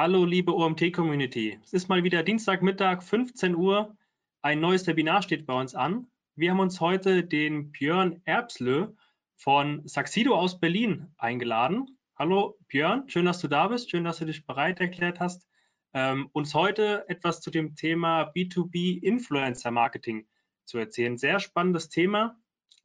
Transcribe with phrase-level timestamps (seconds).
[0.00, 1.58] Hallo, liebe OMT-Community.
[1.64, 3.96] Es ist mal wieder Dienstagmittag, 15 Uhr.
[4.42, 6.06] Ein neues Webinar steht bei uns an.
[6.36, 8.92] Wir haben uns heute den Björn Erbslö
[9.34, 11.98] von Saxido aus Berlin eingeladen.
[12.16, 15.48] Hallo Björn, schön, dass du da bist, schön, dass du dich bereit erklärt hast,
[15.94, 20.28] ähm, uns heute etwas zu dem Thema B2B Influencer Marketing
[20.64, 21.18] zu erzählen.
[21.18, 22.38] Sehr spannendes Thema.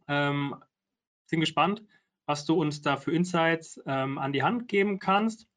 [0.08, 0.56] Ähm,
[1.28, 1.84] sind gespannt,
[2.26, 5.48] was du uns da für Insights ähm, an die Hand geben kannst.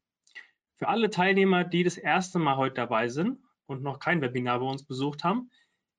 [0.77, 4.65] Für alle Teilnehmer, die das erste Mal heute dabei sind und noch kein Webinar bei
[4.65, 5.49] uns besucht haben,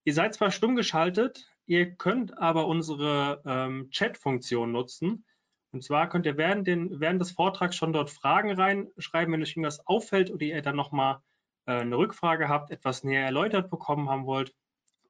[0.05, 5.25] ihr seid zwar stumm geschaltet, ihr könnt aber unsere ähm, Chat-Funktion nutzen.
[5.73, 9.51] Und zwar könnt ihr während, den, während des Vortrags schon dort Fragen reinschreiben, wenn euch
[9.51, 11.19] irgendwas auffällt oder ihr dann nochmal
[11.67, 14.55] äh, eine Rückfrage habt, etwas näher erläutert bekommen haben wollt.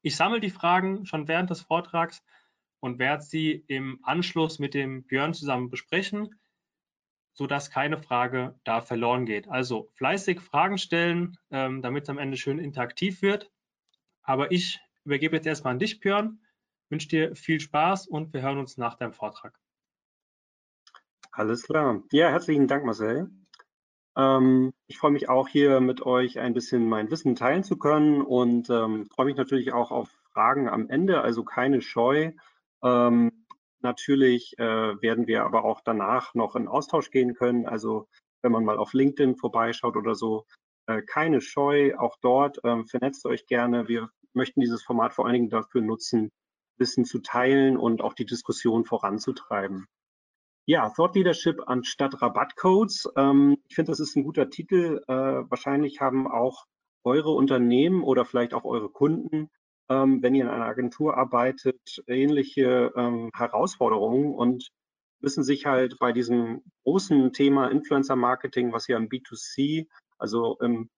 [0.01, 2.25] Ich sammle die Fragen schon während des Vortrags
[2.81, 6.41] und werde sie im Anschluss mit dem Björn zusammen besprechen
[7.39, 9.49] sodass keine Frage da verloren geht.
[9.49, 13.49] Also fleißig Fragen stellen, ähm, damit es am Ende schön interaktiv wird.
[14.25, 16.41] Aber ich übergebe jetzt erstmal an dich, Björn.
[16.91, 19.57] Wünsche dir viel Spaß und wir hören uns nach deinem Vortrag.
[21.31, 22.03] Alles klar.
[22.11, 23.31] Ja, herzlichen Dank, Marcel.
[24.17, 28.21] Ähm, ich freue mich auch hier mit euch ein bisschen mein Wissen teilen zu können
[28.21, 32.33] und ähm, freue mich natürlich auch auf Fragen am Ende, also keine Scheu.
[32.83, 33.38] Ähm,
[33.81, 34.63] Natürlich äh,
[35.03, 37.67] werden wir aber auch danach noch in Austausch gehen können.
[37.67, 38.09] Also
[38.43, 40.47] wenn man mal auf LinkedIn vorbeischaut oder so,
[40.87, 43.89] äh, keine Scheu, auch dort ähm, vernetzt euch gerne.
[43.89, 46.31] Wir möchten dieses Format vor allen Dingen dafür nutzen,
[46.79, 49.87] Wissen zu teilen und auch die Diskussion voranzutreiben.
[50.67, 53.09] Ja, Thought Leadership anstatt Rabattcodes.
[53.17, 55.03] Ähm, ich finde, das ist ein guter Titel.
[55.09, 56.67] Äh, wahrscheinlich haben auch
[57.05, 59.51] eure Unternehmen oder vielleicht auch eure Kunden
[59.89, 64.71] wenn ihr in einer Agentur arbeitet, ähnliche ähm, Herausforderungen und
[65.21, 69.87] müssen sich halt bei diesem großen Thema Influencer Marketing, was ja im B2C,
[70.19, 70.91] also im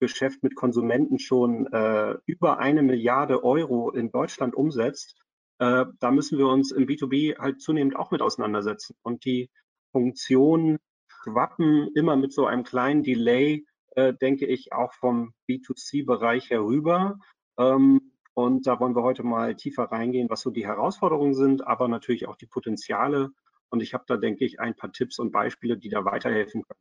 [0.00, 5.16] Geschäft mit Konsumenten schon äh, über eine Milliarde Euro in Deutschland umsetzt,
[5.58, 8.94] äh, da müssen wir uns im B2B halt zunehmend auch mit auseinandersetzen.
[9.02, 9.50] Und die
[9.92, 10.78] Funktionen
[11.08, 17.18] schwappen immer mit so einem kleinen Delay, äh, denke ich, auch vom B2C-Bereich herüber.
[17.58, 21.88] Ähm, und da wollen wir heute mal tiefer reingehen, was so die Herausforderungen sind, aber
[21.88, 23.30] natürlich auch die Potenziale.
[23.70, 26.80] Und ich habe da, denke ich, ein paar Tipps und Beispiele, die da weiterhelfen können.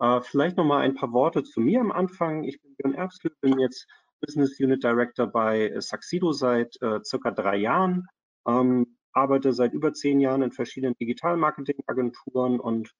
[0.00, 2.42] Äh, vielleicht noch mal ein paar Worte zu mir am Anfang.
[2.42, 3.86] Ich bin Björn Erbslö, bin jetzt
[4.20, 8.08] Business Unit Director bei Saxido seit äh, circa drei Jahren,
[8.44, 12.90] ähm, arbeite seit über zehn Jahren in verschiedenen Digital-Marketing-Agenturen und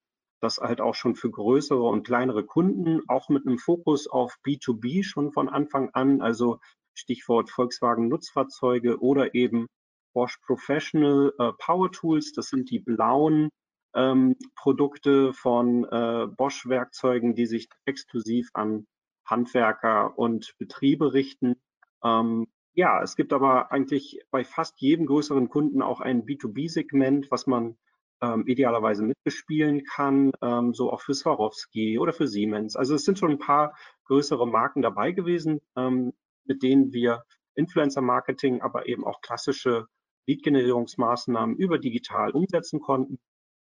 [0.41, 5.03] das halt auch schon für größere und kleinere Kunden, auch mit einem Fokus auf B2B
[5.03, 6.21] schon von Anfang an.
[6.21, 6.61] Also
[6.95, 9.67] Stichwort Volkswagen Nutzfahrzeuge oder eben
[10.13, 12.33] Bosch Professional äh, Power Tools.
[12.33, 13.51] Das sind die blauen
[13.95, 18.87] ähm, Produkte von äh, Bosch Werkzeugen, die sich exklusiv an
[19.25, 21.57] Handwerker und Betriebe richten.
[22.03, 27.47] Ähm, ja, es gibt aber eigentlich bei fast jedem größeren Kunden auch ein B2B-Segment, was
[27.47, 27.77] man
[28.21, 32.77] ähm, idealerweise mitbespielen kann, ähm, so auch für Swarovski oder für Siemens.
[32.77, 33.77] Also es sind schon ein paar
[34.07, 35.61] größere Marken dabei gewesen.
[35.77, 36.13] Ähm,
[36.47, 37.25] mit denen wir
[37.55, 39.87] Influencer-Marketing, aber eben auch klassische
[40.27, 43.19] Lead-Generierungsmaßnahmen über digital umsetzen konnten.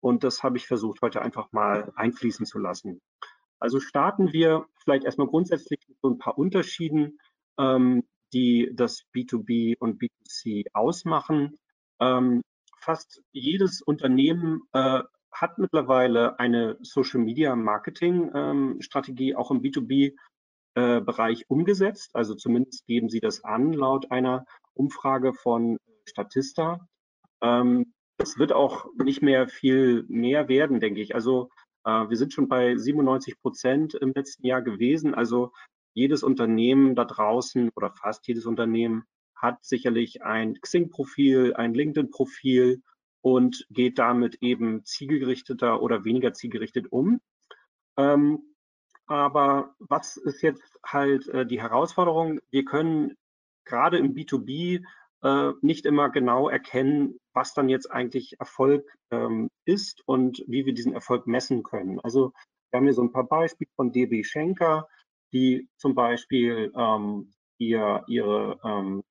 [0.02, 3.02] Und das habe ich versucht, heute einfach mal einfließen zu lassen.
[3.60, 7.20] Also starten wir vielleicht erstmal grundsätzlich mit so ein paar Unterschieden,
[7.58, 8.04] ähm,
[8.34, 11.58] die das B2B und B2C ausmachen.
[12.00, 12.42] Ähm,
[12.80, 20.16] fast jedes Unternehmen äh, hat mittlerweile eine Social Media Marketing ähm, Strategie, auch im B2B
[20.76, 22.16] äh, Bereich umgesetzt.
[22.16, 26.88] Also zumindest geben sie das an, laut einer Umfrage von Statista.
[27.42, 31.16] Ähm, es wird auch nicht mehr viel mehr werden, denke ich.
[31.16, 31.50] Also
[31.84, 35.14] äh, wir sind schon bei 97 Prozent im letzten Jahr gewesen.
[35.14, 35.52] Also
[35.94, 39.04] jedes Unternehmen da draußen oder fast jedes Unternehmen
[39.36, 42.82] hat sicherlich ein Xing-Profil, ein LinkedIn-Profil
[43.22, 47.20] und geht damit eben zielgerichteter oder weniger zielgerichtet um.
[47.98, 48.53] Ähm,
[49.08, 52.40] aber was ist jetzt halt äh, die Herausforderung?
[52.52, 53.18] Wir können
[53.66, 54.84] gerade im B2B
[55.24, 60.74] äh, nicht immer genau erkennen, was dann jetzt eigentlich Erfolg ähm, ist und wie wir
[60.74, 62.00] diesen Erfolg messen können.
[62.02, 62.34] Also
[62.70, 64.88] wir haben hier so ein paar Beispiele von DB Schenker,
[65.32, 69.04] die zum Beispiel ähm, ihr, ihre ähm,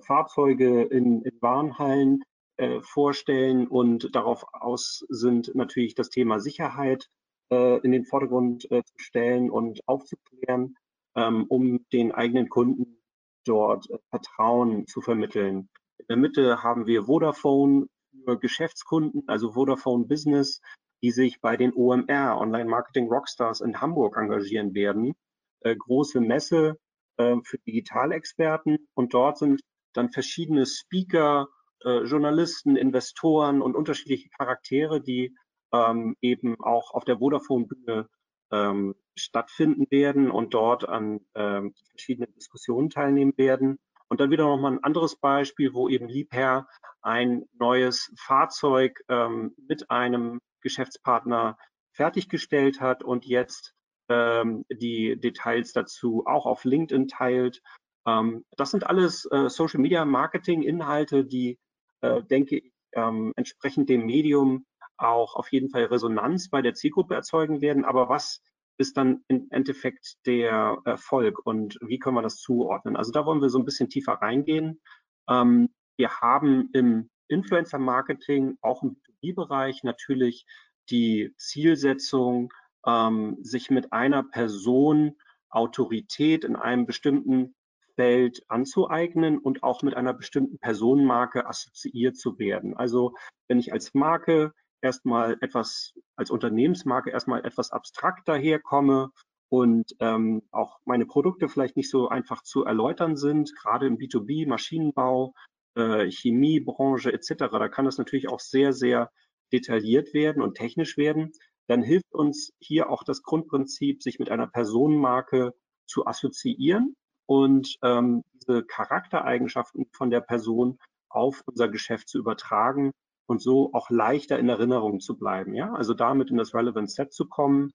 [0.00, 2.22] Fahrzeuge in, in Warenhallen
[2.56, 7.08] äh, vorstellen und darauf aus sind natürlich das Thema Sicherheit
[7.54, 10.76] äh, in den Vordergrund äh, zu stellen und aufzuklären,
[11.16, 13.00] ähm, um den eigenen Kunden
[13.44, 15.68] dort äh, Vertrauen zu vermitteln.
[15.98, 17.86] In der Mitte haben wir Vodafone
[18.24, 20.60] für Geschäftskunden, also Vodafone Business,
[21.02, 25.14] die sich bei den OMR, Online Marketing Rockstars in Hamburg engagieren werden.
[25.60, 26.78] Äh, große Messe
[27.18, 29.60] äh, für Digitalexperten und dort sind
[29.92, 31.48] dann verschiedene Speaker,
[31.84, 35.36] äh, Journalisten, Investoren und unterschiedliche Charaktere, die
[35.74, 38.08] ähm, eben auch auf der Vodafone-Bühne
[38.52, 43.78] ähm, stattfinden werden und dort an ähm, verschiedenen Diskussionen teilnehmen werden.
[44.08, 46.68] Und dann wieder nochmal ein anderes Beispiel, wo eben Liebherr
[47.02, 51.58] ein neues Fahrzeug ähm, mit einem Geschäftspartner
[51.92, 53.74] fertiggestellt hat und jetzt
[54.08, 57.62] ähm, die Details dazu auch auf LinkedIn teilt.
[58.06, 61.58] Ähm, das sind alles äh, Social Media Marketing Inhalte, die,
[62.00, 64.66] äh, denke ich, entsprechend dem Medium
[64.96, 67.84] auch auf jeden Fall Resonanz bei der Zielgruppe erzeugen werden.
[67.84, 68.42] Aber was
[68.76, 72.96] ist dann im Endeffekt der Erfolg und wie können wir das zuordnen?
[72.96, 74.80] Also da wollen wir so ein bisschen tiefer reingehen.
[75.28, 80.46] Ähm, wir haben im Influencer-Marketing, auch im B2B-Bereich natürlich
[80.90, 82.52] die Zielsetzung,
[82.86, 85.16] ähm, sich mit einer Person
[85.48, 87.54] Autorität in einem bestimmten
[87.94, 92.76] Feld anzueignen und auch mit einer bestimmten Personenmarke assoziiert zu werden.
[92.76, 93.14] Also
[93.46, 99.10] wenn ich als Marke erstmal etwas, als Unternehmensmarke erstmal etwas abstrakt daherkomme
[99.48, 104.48] und ähm, auch meine Produkte vielleicht nicht so einfach zu erläutern sind, gerade im B2B,
[104.48, 105.34] Maschinenbau,
[105.76, 109.10] äh, Chemiebranche etc., da kann das natürlich auch sehr, sehr
[109.52, 111.32] detailliert werden und technisch werden
[111.66, 115.54] dann hilft uns hier auch das Grundprinzip, sich mit einer Personenmarke
[115.86, 116.94] zu assoziieren
[117.26, 120.78] und ähm, diese Charaktereigenschaften von der Person
[121.08, 122.92] auf unser Geschäft zu übertragen
[123.26, 125.54] und so auch leichter in Erinnerung zu bleiben.
[125.54, 127.72] Ja, also damit in das Relevant Set zu kommen.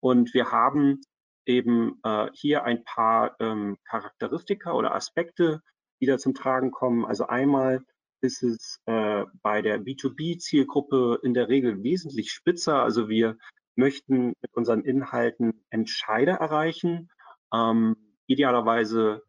[0.00, 1.00] Und wir haben
[1.46, 5.60] eben äh, hier ein paar ähm, Charakteristika oder Aspekte,
[6.00, 7.04] die da zum Tragen kommen.
[7.04, 7.84] Also einmal
[8.20, 12.82] ist es äh, bei der B2B-Zielgruppe in der Regel wesentlich spitzer.
[12.82, 13.36] Also wir
[13.74, 17.10] möchten mit unseren Inhalten Entscheider erreichen,
[17.52, 17.96] ähm,
[18.26, 19.22] idealerweise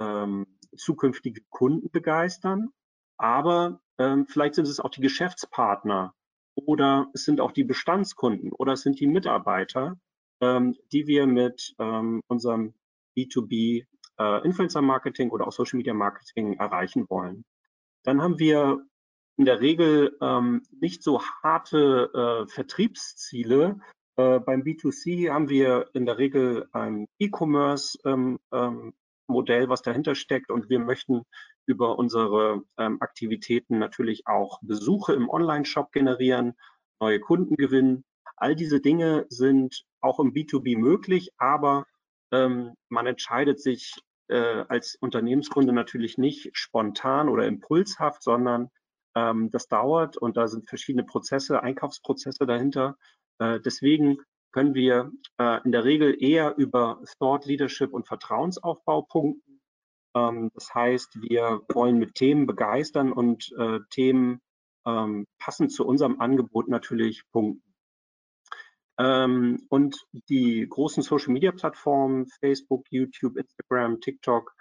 [0.00, 0.46] ähm,
[0.76, 2.70] zukünftige Kunden begeistern,
[3.16, 3.80] aber
[4.26, 6.14] vielleicht sind es auch die Geschäftspartner
[6.54, 9.96] oder es sind auch die Bestandskunden oder es sind die Mitarbeiter,
[10.40, 12.74] ähm, die wir mit ähm, unserem
[13.16, 13.84] B2B
[14.18, 17.44] äh, Influencer Marketing oder auch Social Media Marketing erreichen wollen.
[18.04, 18.84] Dann haben wir
[19.36, 23.80] in der Regel ähm, nicht so harte äh, Vertriebsziele.
[24.16, 28.92] Äh, beim B2C haben wir in der Regel ein E-Commerce-Modell, ähm,
[29.32, 31.22] ähm, was dahinter steckt und wir möchten
[31.66, 36.54] über unsere ähm, Aktivitäten natürlich auch Besuche im Online-Shop generieren,
[37.00, 38.04] neue Kunden gewinnen.
[38.36, 41.86] All diese Dinge sind auch im B2B möglich, aber
[42.32, 48.70] ähm, man entscheidet sich äh, als Unternehmenskunde natürlich nicht spontan oder impulshaft, sondern
[49.14, 52.96] ähm, das dauert und da sind verschiedene Prozesse, Einkaufsprozesse dahinter.
[53.38, 54.18] Äh, deswegen
[54.52, 59.49] können wir äh, in der Regel eher über Thought Leadership und Vertrauensaufbau punkten.
[60.14, 64.40] Ähm, das heißt, wir wollen mit Themen begeistern und äh, Themen
[64.86, 67.62] ähm, passend zu unserem Angebot natürlich punkten.
[68.98, 74.54] Ähm, und die großen Social-Media-Plattformen, Facebook, YouTube, Instagram, TikTok,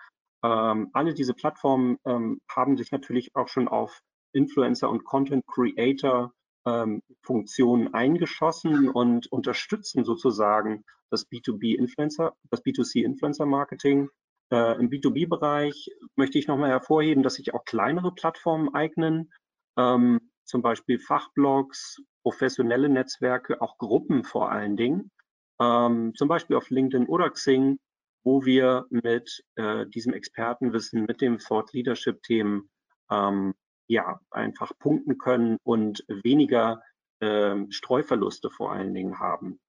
[0.44, 4.00] ähm, alle diese Plattformen ähm, haben sich natürlich auch schon auf
[4.32, 6.34] Influencer und Content Creator
[6.66, 14.10] ähm, Funktionen eingeschossen und unterstützen sozusagen das B2B Influencer, das B2C Influencer Marketing.
[14.52, 19.32] Äh, Im B2B-Bereich möchte ich nochmal hervorheben, dass sich auch kleinere Plattformen eignen,
[19.78, 25.12] ähm, zum Beispiel Fachblogs, professionelle Netzwerke, auch Gruppen vor allen Dingen,
[25.60, 27.80] ähm, zum Beispiel auf LinkedIn oder Xing,
[28.24, 32.70] wo wir mit äh, diesem Expertenwissen, mit dem Thought Leadership Themen
[33.12, 33.54] ähm,
[33.88, 36.82] ja einfach punkten können und weniger
[37.20, 39.60] äh, Streuverluste vor allen Dingen haben.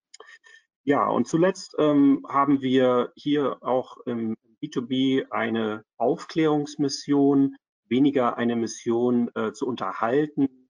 [0.84, 9.30] Ja, und zuletzt ähm, haben wir hier auch im B2B eine Aufklärungsmission, weniger eine Mission
[9.34, 10.60] äh, zu unterhalten,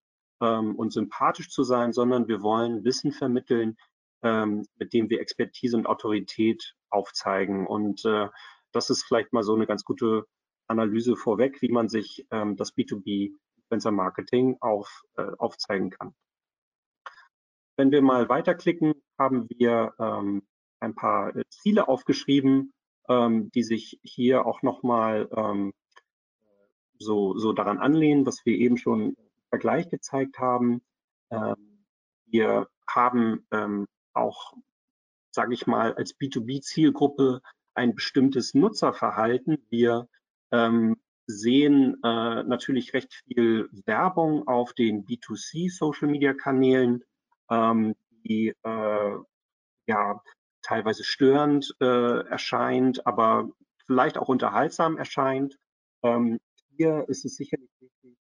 [0.40, 3.76] ähm, und sympathisch zu sein, sondern wir wollen Wissen vermitteln,
[4.22, 7.66] ähm, mit dem wir Expertise und Autorität aufzeigen.
[7.66, 8.28] Und äh,
[8.72, 10.24] das ist vielleicht mal so eine ganz gute
[10.66, 16.14] Analyse vorweg, wie man sich ähm, das B2B Influencer Marketing auf, äh, aufzeigen kann.
[17.76, 20.42] Wenn wir mal weiterklicken, haben wir ähm,
[20.80, 22.72] ein paar äh, Ziele aufgeschrieben,
[23.10, 25.74] ähm, die sich hier auch nochmal ähm,
[26.98, 29.16] so, so daran anlehnen, was wir eben schon
[29.48, 30.80] Vergleich gezeigt haben.
[31.30, 31.84] Ähm,
[32.26, 34.54] wir haben ähm, auch,
[35.30, 37.42] sage ich mal, als B2B-Zielgruppe
[37.74, 39.58] ein bestimmtes Nutzerverhalten.
[39.70, 40.08] Wir
[40.52, 47.02] ähm, sehen äh, natürlich recht viel Werbung auf den B2C-Social-Media-Kanälen.
[47.50, 49.16] ähm, die äh,
[49.86, 50.22] ja
[50.62, 53.50] teilweise störend äh, erscheint, aber
[53.86, 55.58] vielleicht auch unterhaltsam erscheint.
[56.02, 56.38] Ähm,
[56.76, 58.16] hier ist es sicherlich wichtig,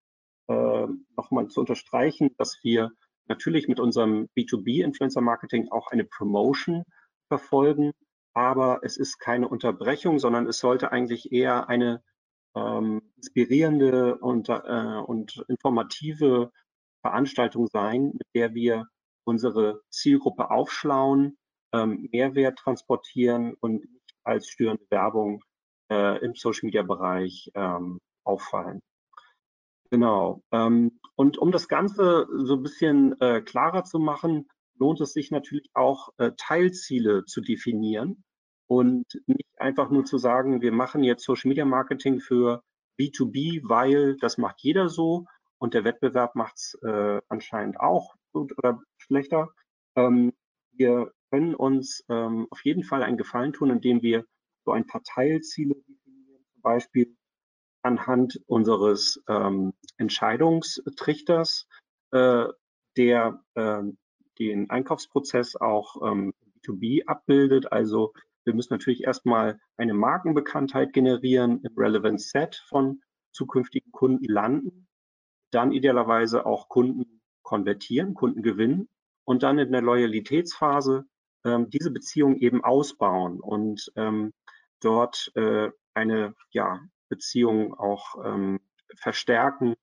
[0.47, 2.91] äh, nochmal zu unterstreichen, dass wir
[3.27, 6.83] natürlich mit unserem B2B-Influencer-Marketing auch eine Promotion
[7.27, 7.91] verfolgen,
[8.33, 12.01] aber es ist keine Unterbrechung, sondern es sollte eigentlich eher eine
[12.55, 16.51] ähm, inspirierende und, äh, und informative
[17.01, 18.87] Veranstaltung sein, mit der wir
[19.23, 21.37] unsere Zielgruppe aufschlauen,
[21.73, 25.43] ähm, Mehrwert transportieren und nicht als störende Werbung
[25.91, 28.81] äh, im Social-Media-Bereich ähm, auffallen.
[29.91, 30.43] Genau.
[30.51, 35.31] Ähm, und um das Ganze so ein bisschen äh, klarer zu machen, lohnt es sich
[35.31, 38.23] natürlich auch äh, Teilziele zu definieren
[38.67, 42.63] und nicht einfach nur zu sagen, wir machen jetzt Social Media Marketing für
[42.99, 45.25] B2B, weil das macht jeder so
[45.57, 49.49] und der Wettbewerb macht es äh, anscheinend auch gut oder schlechter.
[49.95, 50.33] Ähm,
[50.71, 54.25] wir können uns ähm, auf jeden Fall einen Gefallen tun, indem wir
[54.65, 57.15] so ein paar Teilziele definieren, zum Beispiel
[57.81, 61.67] anhand unseres ähm, Entscheidungstrichters,
[62.11, 62.45] äh,
[62.97, 63.83] der äh,
[64.39, 66.33] den Einkaufsprozess auch ähm,
[66.65, 67.71] B2B abbildet.
[67.71, 68.13] Also
[68.45, 74.87] wir müssen natürlich erstmal eine Markenbekanntheit generieren, im Relevant Set von zukünftigen Kunden landen,
[75.51, 78.89] dann idealerweise auch Kunden konvertieren, Kunden gewinnen
[79.25, 81.05] und dann in der Loyalitätsphase
[81.45, 84.33] ähm, diese Beziehung eben ausbauen und ähm,
[84.81, 88.59] dort äh, eine ja, Beziehung auch ähm,
[88.95, 89.75] verstärken,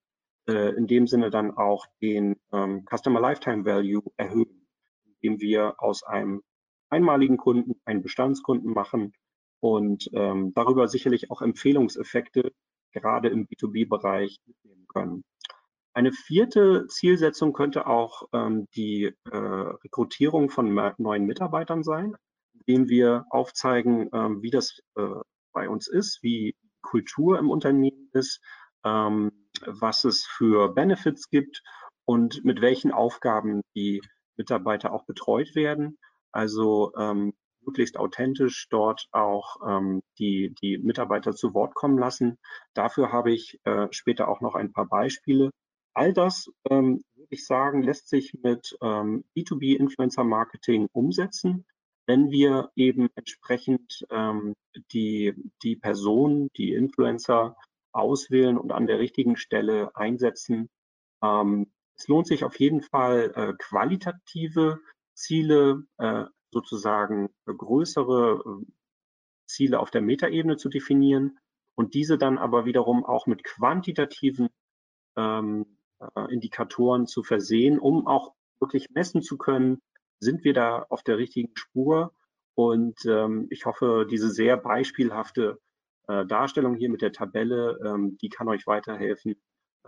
[0.48, 4.66] äh, in dem Sinne dann auch den ähm, Customer Lifetime Value erhöhen,
[5.20, 6.42] indem wir aus einem
[6.88, 9.12] einmaligen Kunden einen Bestandskunden machen
[9.60, 12.52] und ähm, darüber sicherlich auch Empfehlungseffekte
[12.92, 15.24] gerade im B2B-Bereich mitnehmen können.
[15.96, 22.14] Eine vierte Zielsetzung könnte auch ähm, die äh, Rekrutierung von neuen Mitarbeitern sein,
[22.66, 25.06] indem wir aufzeigen, ähm, wie das äh,
[25.54, 28.42] bei uns ist, wie Kultur im Unternehmen ist,
[28.84, 31.62] ähm, was es für Benefits gibt
[32.04, 34.02] und mit welchen Aufgaben die
[34.36, 35.96] Mitarbeiter auch betreut werden.
[36.30, 42.36] Also ähm, möglichst authentisch dort auch ähm, die, die Mitarbeiter zu Wort kommen lassen.
[42.74, 45.50] Dafür habe ich äh, später auch noch ein paar Beispiele.
[45.96, 51.64] All das, ähm, würde ich sagen, lässt sich mit ähm, B2B-Influencer-Marketing umsetzen,
[52.06, 54.52] wenn wir eben entsprechend ähm,
[54.92, 57.56] die, die Personen, die Influencer
[57.92, 60.68] auswählen und an der richtigen Stelle einsetzen.
[61.22, 64.78] Ähm, es lohnt sich auf jeden Fall äh, qualitative
[65.14, 68.66] Ziele, äh, sozusagen größere äh,
[69.46, 71.38] Ziele auf der Metaebene zu definieren
[71.74, 74.50] und diese dann aber wiederum auch mit quantitativen
[75.16, 79.80] ähm, äh, Indikatoren zu versehen, um auch wirklich messen zu können,
[80.18, 82.12] sind wir da auf der richtigen Spur.
[82.54, 85.58] Und ähm, ich hoffe, diese sehr beispielhafte
[86.08, 89.36] äh, Darstellung hier mit der Tabelle, ähm, die kann euch weiterhelfen,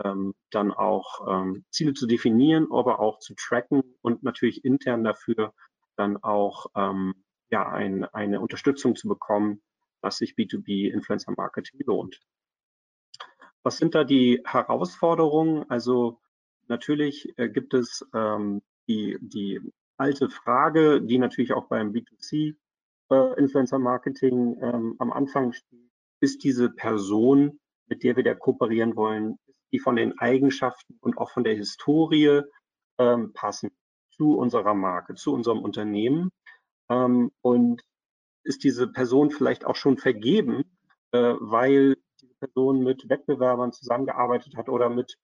[0.04, 5.54] ähm, dann auch ähm, Ziele zu definieren, aber auch zu tracken und natürlich intern dafür
[5.96, 9.62] dann auch ähm, ja, ein, eine Unterstützung zu bekommen,
[10.02, 12.20] dass sich B2B Influencer Marketing lohnt.
[13.62, 15.68] Was sind da die Herausforderungen?
[15.68, 16.20] Also
[16.68, 19.60] natürlich äh, gibt es ähm, die, die
[19.96, 22.54] alte Frage, die natürlich auch beim B2C
[23.10, 25.90] äh, Influencer Marketing ähm, am Anfang steht.
[26.20, 29.38] Ist diese Person, mit der wir da kooperieren wollen,
[29.72, 32.42] die von den Eigenschaften und auch von der Historie
[32.98, 33.70] ähm, passen
[34.10, 36.30] zu unserer Marke, zu unserem Unternehmen.
[36.88, 37.82] Ähm, und
[38.44, 40.64] ist diese Person vielleicht auch schon vergeben,
[41.12, 41.96] äh, weil
[42.38, 45.16] Person mit Wettbewerbern zusammengearbeitet hat oder mit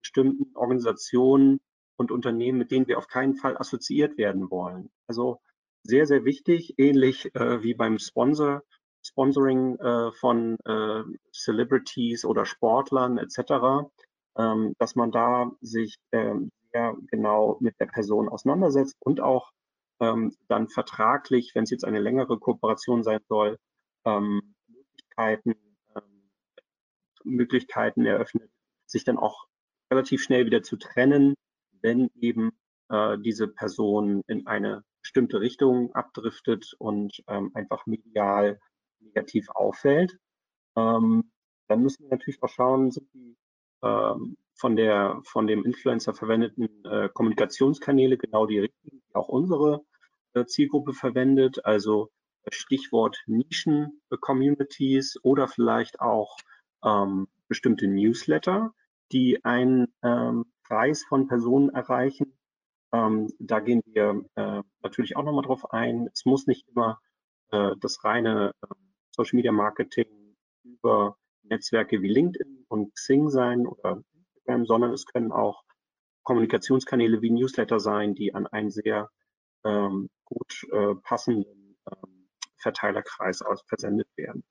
[0.00, 1.60] bestimmten Organisationen
[1.96, 4.90] und Unternehmen, mit denen wir auf keinen Fall assoziiert werden wollen.
[5.06, 5.40] Also
[5.82, 8.62] sehr, sehr wichtig, ähnlich äh, wie beim Sponsor,
[9.02, 11.02] Sponsoring äh, von äh,
[11.32, 13.88] Celebrities oder Sportlern etc.,
[14.36, 19.52] ähm, dass man da sich ähm, sehr genau mit der Person auseinandersetzt und auch
[20.00, 23.58] ähm, dann vertraglich, wenn es jetzt eine längere Kooperation sein soll,
[24.04, 25.54] ähm, Möglichkeiten,
[27.24, 28.50] Möglichkeiten eröffnet,
[28.86, 29.46] sich dann auch
[29.90, 31.34] relativ schnell wieder zu trennen,
[31.80, 32.52] wenn eben
[32.88, 38.58] äh, diese Person in eine bestimmte Richtung abdriftet und ähm, einfach medial
[39.00, 40.16] negativ auffällt.
[40.76, 41.30] Ähm,
[41.68, 43.36] dann müssen wir natürlich auch schauen, sind die
[43.82, 49.84] ähm, von, der, von dem Influencer verwendeten äh, Kommunikationskanäle genau die richtigen, die auch unsere
[50.34, 51.64] äh, Zielgruppe verwendet.
[51.64, 52.10] Also
[52.50, 56.36] Stichwort Nischen-Communities oder vielleicht auch
[56.84, 58.74] ähm, bestimmte Newsletter,
[59.12, 62.32] die einen ähm, Kreis von Personen erreichen,
[62.92, 66.08] Ähm, da gehen wir äh, natürlich auch nochmal drauf ein.
[66.12, 67.00] Es muss nicht immer
[67.50, 68.74] äh, das reine äh,
[69.10, 75.32] Social Media Marketing über Netzwerke wie LinkedIn und Xing sein oder Instagram, sondern es können
[75.32, 75.64] auch
[76.22, 79.10] Kommunikationskanäle wie Newsletter sein, die an einen sehr
[79.64, 84.44] ähm, gut äh, passenden ähm, Verteilerkreis aus versendet werden.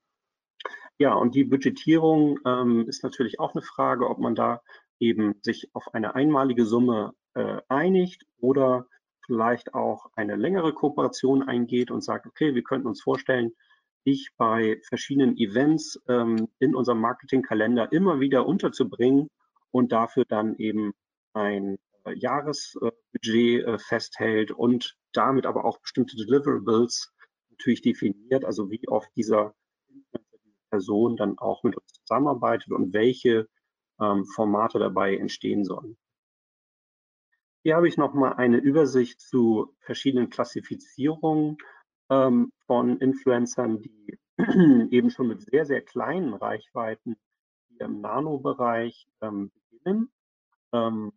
[0.99, 4.61] Ja, und die Budgetierung ähm, ist natürlich auch eine Frage, ob man da
[4.99, 8.87] eben sich auf eine einmalige Summe äh, einigt oder
[9.25, 13.51] vielleicht auch eine längere Kooperation eingeht und sagt, okay, wir könnten uns vorstellen,
[14.05, 19.29] dich bei verschiedenen Events ähm, in unserem Marketingkalender immer wieder unterzubringen
[19.71, 20.93] und dafür dann eben
[21.33, 27.13] ein äh, Jahresbudget äh, festhält und damit aber auch bestimmte Deliverables
[27.51, 29.55] natürlich definiert, also wie oft dieser
[30.73, 33.47] Person dann auch mit uns zusammenarbeitet und welche
[34.01, 35.97] ähm, Formate dabei entstehen sollen.
[37.61, 41.57] Hier habe ich nochmal eine Übersicht zu verschiedenen Klassifizierungen
[42.09, 44.17] ähm, von Influencern, die
[44.89, 47.17] eben schon mit sehr, sehr kleinen Reichweiten
[47.77, 50.11] im Nano-Bereich ähm, beginnen.
[50.73, 51.13] Ähm,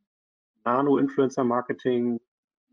[0.64, 2.20] Nano-Influencer-Marketing,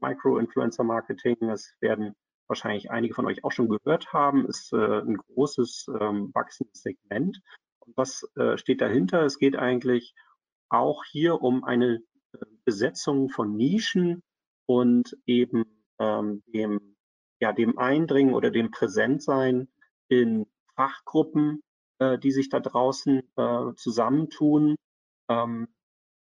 [0.01, 2.13] Micro-Influencer-Marketing, das werden
[2.47, 7.41] wahrscheinlich einige von euch auch schon gehört haben, ist äh, ein großes ähm, wachsendes Segment.
[7.79, 9.23] Und was äh, steht dahinter?
[9.23, 10.13] Es geht eigentlich
[10.69, 11.99] auch hier um eine
[12.65, 14.23] Besetzung von Nischen
[14.65, 15.65] und eben
[15.99, 16.95] ähm, dem,
[17.39, 19.67] ja, dem Eindringen oder dem Präsentsein
[20.07, 20.45] in
[20.75, 21.61] Fachgruppen,
[21.99, 24.75] äh, die sich da draußen äh, zusammentun.
[25.29, 25.67] Ähm,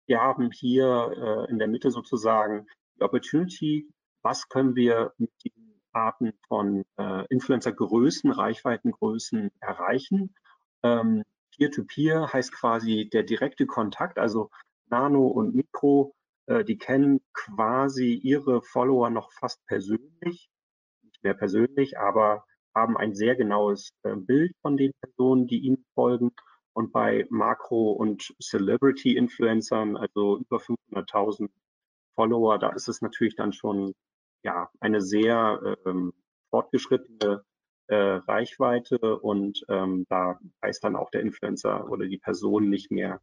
[0.06, 3.88] wir haben hier äh, in der Mitte sozusagen die Opportunity,
[4.22, 5.61] was können wir mit diesen
[5.92, 10.34] Arten von äh, Influencer-Größen, Reichweitengrößen erreichen.
[10.82, 11.24] Ähm,
[11.56, 14.50] Peer-to-Peer -peer heißt quasi der direkte Kontakt, also
[14.86, 16.14] Nano und Mikro,
[16.46, 20.50] äh, die kennen quasi ihre Follower noch fast persönlich,
[21.02, 25.84] nicht mehr persönlich, aber haben ein sehr genaues äh, Bild von den Personen, die ihnen
[25.94, 26.32] folgen.
[26.74, 31.50] Und bei Makro- und Celebrity-Influencern, also über 500.000
[32.14, 33.94] Follower, da ist es natürlich dann schon
[34.42, 36.12] ja, eine sehr ähm,
[36.50, 37.44] fortgeschrittene
[37.88, 43.20] äh, Reichweite und ähm, da weiß dann auch der Influencer oder die Person nicht mehr,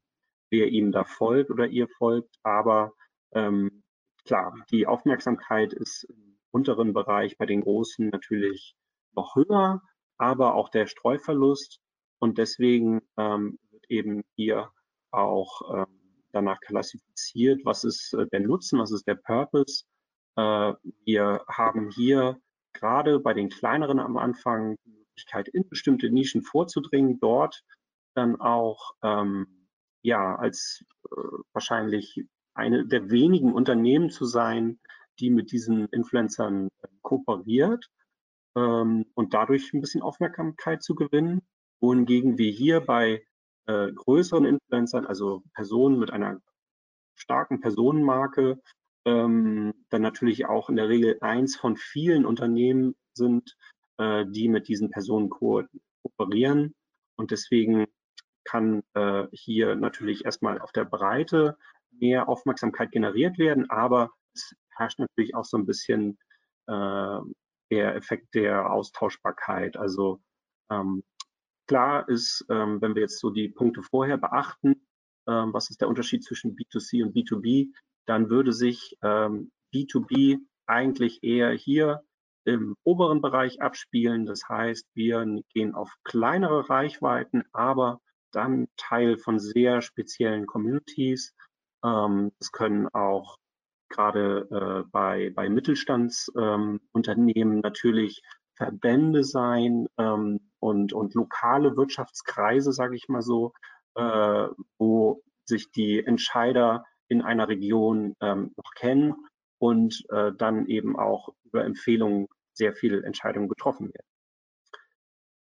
[0.50, 2.36] wer ihm da folgt oder ihr folgt.
[2.44, 2.94] Aber
[3.34, 3.84] ähm,
[4.26, 8.76] klar, die Aufmerksamkeit ist im unteren Bereich bei den Großen natürlich
[9.16, 9.82] noch höher,
[10.18, 11.80] aber auch der Streuverlust.
[12.20, 14.72] Und deswegen ähm, wird eben hier
[15.12, 19.86] auch ähm, danach klassifiziert, was ist äh, der Nutzen, was ist der Purpose.
[20.40, 20.74] Äh,
[21.06, 22.40] wir haben hier
[22.74, 27.64] gerade bei den kleineren am Anfang die Möglichkeit, in bestimmte Nischen vorzudringen, dort
[28.16, 29.68] dann auch ähm,
[30.02, 31.16] ja als äh,
[31.52, 34.80] wahrscheinlich eine der wenigen Unternehmen zu sein,
[35.20, 37.86] die mit diesen Influencern äh, kooperiert
[38.56, 41.42] ähm, und dadurch ein bisschen Aufmerksamkeit zu gewinnen.
[41.82, 43.26] Wohingegen wir hier bei
[43.68, 46.40] äh, größeren Influencern, also Personen mit einer
[47.16, 48.62] starken Personenmarke,
[49.06, 53.56] dann natürlich auch in der Regel eins von vielen Unternehmen sind,
[53.98, 55.64] äh, die mit diesen Personen ko
[56.04, 56.76] kooperieren.
[57.18, 57.88] Und deswegen
[58.46, 61.58] kann äh, hier natürlich erstmal auf der Breite
[61.92, 66.18] mehr Aufmerksamkeit generiert werden, aber es herrscht natürlich auch so ein bisschen
[66.68, 67.20] äh,
[67.72, 69.76] der Effekt der Austauschbarkeit.
[69.78, 70.22] Also
[70.72, 71.04] ähm,
[71.68, 74.88] klar ist, ähm, wenn wir jetzt so die Punkte vorher beachten,
[75.28, 77.72] ähm, was ist der Unterschied zwischen B2C und B2B,
[78.10, 82.02] dann würde sich ähm, B2B eigentlich eher hier
[82.44, 84.26] im oberen Bereich abspielen.
[84.26, 91.36] Das heißt, wir gehen auf kleinere Reichweiten, aber dann Teil von sehr speziellen Communities.
[91.84, 93.38] Ähm, es können auch
[93.90, 98.24] gerade äh, bei, bei Mittelstandsunternehmen ähm, natürlich
[98.56, 103.54] Verbände sein ähm, und, und lokale Wirtschaftskreise, sage ich mal so,
[103.96, 104.48] äh,
[104.80, 109.16] wo sich die Entscheider in einer Region ähm, noch kennen
[109.60, 114.08] und äh, dann eben auch über Empfehlungen sehr viele Entscheidungen getroffen werden.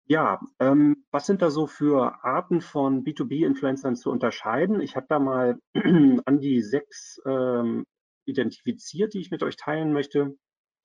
[0.10, 4.80] Ja, ähm, was sind da so für Arten von B2B-Influencern zu unterscheiden?
[4.80, 5.60] Ich habe da mal
[6.26, 7.86] an die sechs ähm,
[8.26, 10.38] identifiziert, die ich mit euch teilen möchte.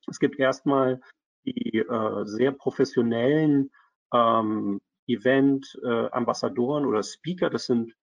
[0.09, 1.01] Es gibt erstmal
[1.45, 3.71] die äh, sehr professionellen
[4.13, 7.49] ähm, Event-Ambassadoren äh, oder Speaker.
[7.49, 7.95] Das sind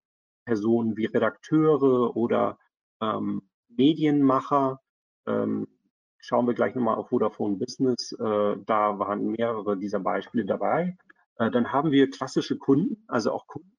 [0.45, 2.57] Personen wie Redakteure oder
[3.01, 4.81] ähm, Medienmacher.
[5.27, 5.67] Ähm,
[6.17, 8.11] schauen wir gleich nochmal auf Vodafone Business.
[8.13, 10.97] Äh, da waren mehrere dieser Beispiele dabei.
[11.37, 13.77] Äh, dann haben wir klassische Kunden, also auch Kunden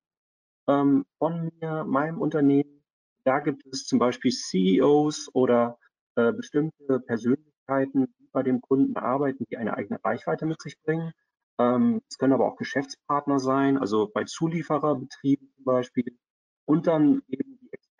[0.68, 2.82] ähm, von mir, meinem Unternehmen.
[3.24, 5.78] Da gibt es zum Beispiel CEOs oder
[6.16, 11.12] äh, bestimmte Persönlichkeiten, die bei dem Kunden arbeiten, die eine eigene Reichweite mit sich bringen.
[11.58, 16.18] Ähm, es können aber auch Geschäftspartner sein, also bei Zuliefererbetrieben zum Beispiel.
[16.64, 17.49] Und dann eben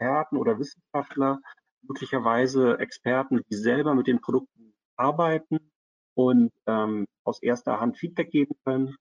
[0.01, 1.41] Experten oder Wissenschaftler,
[1.83, 5.59] möglicherweise Experten, die selber mit den Produkten arbeiten
[6.15, 8.97] und ähm, aus erster Hand Feedback geben können.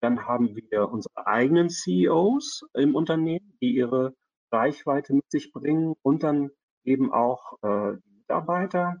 [0.00, 4.14] Dann haben wir unsere eigenen CEOs im Unternehmen, die ihre
[4.50, 6.50] Reichweite mit sich bringen und dann
[6.84, 8.96] eben auch äh, die Mitarbeiter,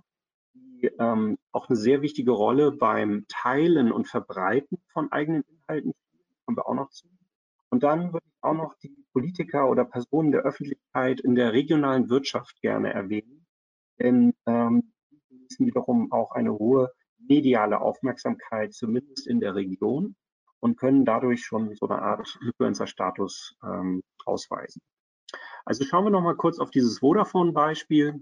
[0.52, 6.36] die ähm, auch eine sehr wichtige Rolle beim Teilen und Verbreiten von eigenen Inhalten spielen,
[6.44, 7.08] kommen wir auch noch zu.
[7.70, 12.10] Und dann würde ich auch noch die Politiker oder Personen der Öffentlichkeit in der regionalen
[12.10, 13.46] Wirtschaft gerne erwähnen,
[13.98, 20.16] denn ähm, die genießen wiederum auch eine hohe mediale Aufmerksamkeit, zumindest in der Region,
[20.58, 24.82] und können dadurch schon so eine Art Influencer-Status ähm, ausweisen.
[25.64, 28.18] Also schauen wir noch mal kurz auf dieses Vodafone-Beispiel.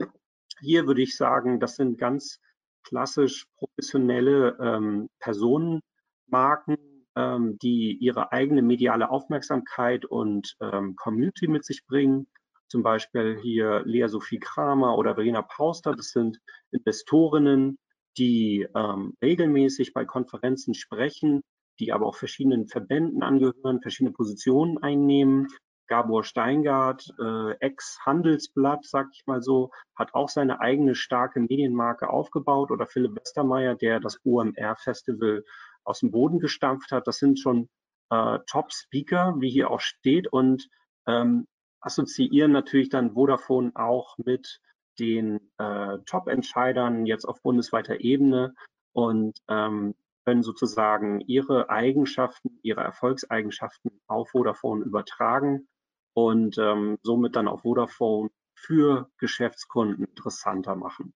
[0.61, 2.41] Hier würde ich sagen, das sind ganz
[2.83, 6.77] klassisch professionelle ähm, Personenmarken,
[7.19, 12.29] ähm, die ihre eigene mediale Aufmerksamkeit und ähm, Community mit sich bringen.
[12.69, 15.97] Zum Beispiel hier Lea Sophie Kramer oder Verena Pauster.
[15.97, 16.39] Das sind
[16.71, 17.79] Investorinnen,
[18.17, 21.43] die ähm, regelmäßig bei Konferenzen sprechen,
[21.81, 25.49] die aber auch verschiedenen Verbänden angehören, verschiedene Positionen einnehmen,
[25.89, 32.71] Gabor Steingart, äh, Ex-Handelsblatt, sag ich mal so, hat auch seine eigene starke Medienmarke aufgebaut
[32.71, 35.45] oder Philipp Westermeier, der das OMR-Festival
[35.85, 37.07] aus dem Boden gestampft hat.
[37.07, 37.69] Das sind schon
[38.11, 40.69] äh, Top-Speaker, wie hier auch steht und
[41.07, 41.47] ähm,
[41.81, 44.61] assoziieren natürlich dann Vodafone auch mit
[44.99, 48.55] den äh, Top-Entscheidern jetzt auf bundesweiter Ebene
[48.93, 55.69] und ähm, können sozusagen ihre Eigenschaften, ihre Erfolgseigenschaften auf Vodafone übertragen
[56.15, 61.15] und ähm, somit dann auch Vodafone für Geschäftskunden interessanter machen.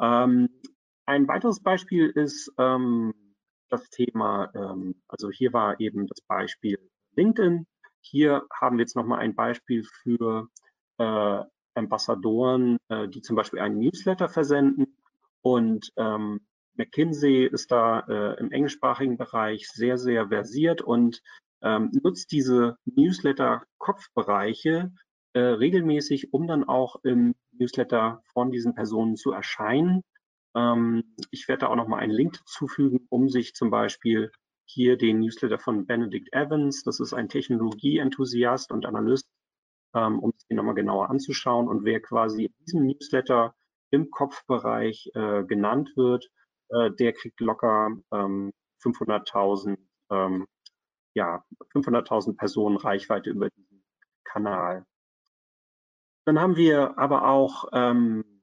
[0.00, 0.48] Ähm,
[1.04, 3.12] ein weiteres Beispiel ist ähm,
[3.68, 6.78] das Thema, ähm, also hier war eben das Beispiel
[7.16, 7.66] LinkedIn.
[8.00, 10.48] Hier haben wir jetzt nochmal ein Beispiel für
[10.98, 11.42] äh,
[11.74, 14.96] Ambassadoren, äh, die zum Beispiel einen Newsletter versenden.
[15.42, 16.40] Und ähm,
[16.74, 21.22] McKinsey ist da äh, im englischsprachigen Bereich sehr, sehr versiert und
[21.62, 24.92] ähm, nutzt diese Newsletter-Kopfbereiche
[25.32, 30.02] äh, regelmäßig, um dann auch im Newsletter von diesen Personen zu erscheinen.
[30.56, 34.30] Ähm, ich werde da auch noch mal einen Link zufügen, um sich zum Beispiel
[34.64, 39.26] hier den Newsletter von Benedict Evans, das ist ein Technologieenthusiast und Analyst,
[39.94, 41.68] ähm, um sich den nochmal genauer anzuschauen.
[41.68, 43.54] Und wer quasi in diesem Newsletter
[43.90, 46.28] im Kopfbereich äh, genannt wird,
[46.68, 49.78] äh, der kriegt locker ähm, 500.000
[50.10, 50.46] ähm,
[51.14, 53.82] ja, 500.000 Personen Reichweite über diesen
[54.24, 54.86] Kanal.
[56.26, 58.37] Dann haben wir aber auch ähm,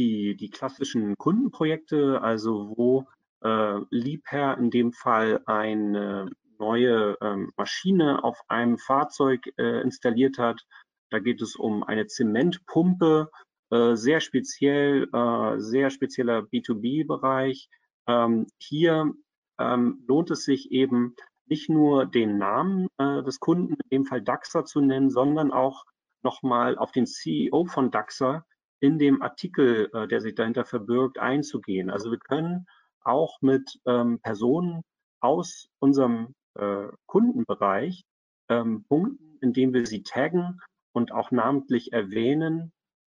[0.00, 3.06] die, die klassischen Kundenprojekte, also wo
[3.42, 10.62] äh, Liebherr in dem Fall eine neue ähm, Maschine auf einem Fahrzeug äh, installiert hat.
[11.10, 13.30] Da geht es um eine Zementpumpe,
[13.70, 17.68] äh, sehr speziell, äh, sehr spezieller B2B-Bereich.
[18.06, 19.12] Ähm, hier
[19.58, 21.14] ähm, lohnt es sich eben,
[21.46, 25.84] nicht nur den Namen äh, des Kunden, in dem Fall DAXA zu nennen, sondern auch
[26.22, 28.46] nochmal auf den CEO von DAXA
[28.80, 31.90] in dem Artikel, äh, der sich dahinter verbirgt, einzugehen.
[31.90, 32.66] Also wir können
[33.02, 34.82] auch mit ähm, Personen
[35.20, 38.04] aus unserem äh, Kundenbereich
[38.48, 40.60] ähm, punkten, indem wir sie taggen
[40.92, 42.72] und auch namentlich erwähnen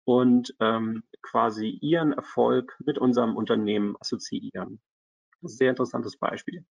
[0.06, 4.82] und ähm, quasi ihren Erfolg mit unserem Unternehmen assoziieren.
[5.42, 6.66] Sehr interessantes Beispiel.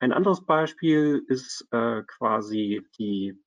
[0.00, 3.38] Ein anderes Beispiel ist äh, quasi die,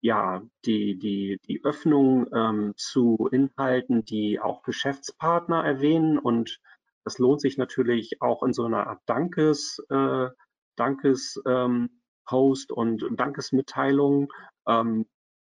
[0.00, 6.18] ja, die, die, die Öffnung ähm, zu Inhalten, die auch Geschäftspartner erwähnen.
[6.18, 6.60] Und
[7.04, 10.28] das lohnt sich natürlich auch in so einer Art Dankes, äh,
[10.76, 14.32] Dankes ähm, Post und Dankesmitteilung.
[14.66, 15.06] Ähm,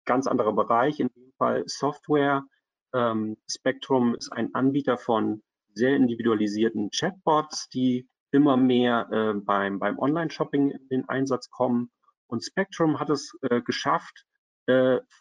[0.04, 2.44] ganz anderer Bereich, in dem Fall Software.
[2.92, 5.42] Ähm, Spectrum ist ein Anbieter von
[5.74, 11.90] sehr individualisierten Chatbots, die immer mehr äh, beim, beim Online-Shopping in den Einsatz kommen.
[12.26, 14.24] Und Spectrum hat es äh, geschafft,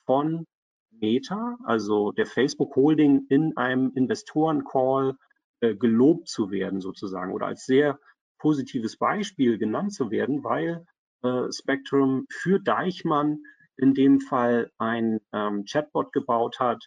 [0.05, 0.45] von
[0.91, 5.17] Meta, also der Facebook Holding, in einem Investoren-Call
[5.61, 7.99] äh, gelobt zu werden sozusagen oder als sehr
[8.39, 10.85] positives Beispiel genannt zu werden, weil
[11.23, 13.43] äh, Spectrum für Deichmann
[13.77, 16.83] in dem Fall ein ähm, Chatbot gebaut hat,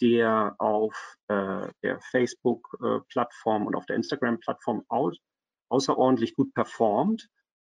[0.00, 4.84] der auf äh, der Facebook-Plattform und auf der Instagram-Plattform
[5.68, 7.28] außerordentlich gut performt.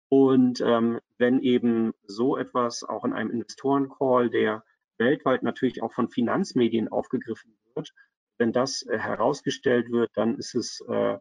[0.09, 4.65] Und ähm, wenn eben so etwas auch in einem Investoren-Call, der
[4.99, 7.93] weltweit natürlich auch von Finanzmedien aufgegriffen wird,
[8.39, 11.19] Wenn das äh, herausgestellt wird, dann ist es äh,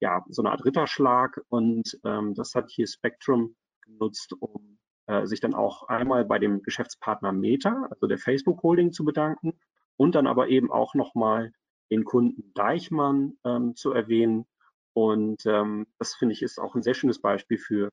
[0.00, 5.40] ja so eine Art Ritterschlag und ähm, das hat hier Spectrum genutzt, um äh, sich
[5.40, 9.58] dann auch einmal bei dem Geschäftspartner Meta, also der Facebook Holding, zu bedanken
[9.96, 11.52] und dann aber eben auch nochmal
[11.90, 14.46] den Kunden Deichmann ähm, zu erwähnen.
[14.92, 17.90] Und ähm, das finde ich ist auch ein sehr schönes Beispiel für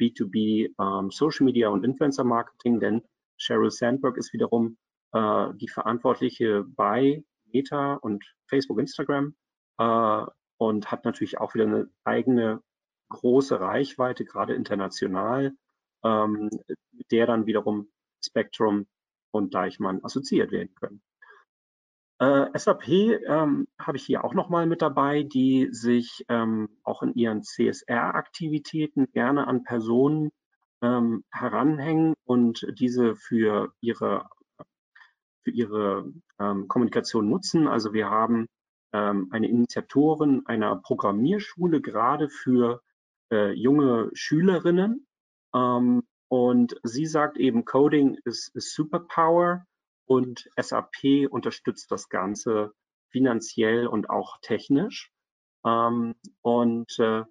[0.00, 3.02] B2B ähm, Social Media und Influencer Marketing, denn
[3.36, 4.76] Sheryl Sandberg ist wiederum
[5.12, 9.34] äh, die Verantwortliche bei Meta und Facebook, Instagram
[9.78, 10.26] äh,
[10.58, 12.62] und hat natürlich auch wieder eine eigene
[13.10, 15.52] große Reichweite, gerade international,
[16.04, 16.50] ähm,
[16.92, 17.90] mit der dann wiederum
[18.24, 18.86] Spectrum
[19.30, 21.02] und Deichmann assoziiert werden können.
[22.24, 27.12] Äh, SAP ähm, habe ich hier auch nochmal mit dabei, die sich ähm, auch in
[27.14, 30.30] ihren CSR-Aktivitäten gerne an Personen
[30.80, 34.30] ähm, heranhängen und diese für ihre,
[35.42, 37.68] für ihre ähm, Kommunikation nutzen.
[37.68, 38.46] Also wir haben
[38.94, 42.80] ähm, eine Initiatorin einer Programmierschule gerade für
[43.32, 45.06] äh, junge Schülerinnen.
[45.54, 49.66] Ähm, und sie sagt eben, Coding ist, ist Superpower
[50.06, 52.72] und SAP unterstützt das Ganze
[53.10, 55.12] finanziell und auch technisch.
[55.64, 57.22] Ähm, und äh,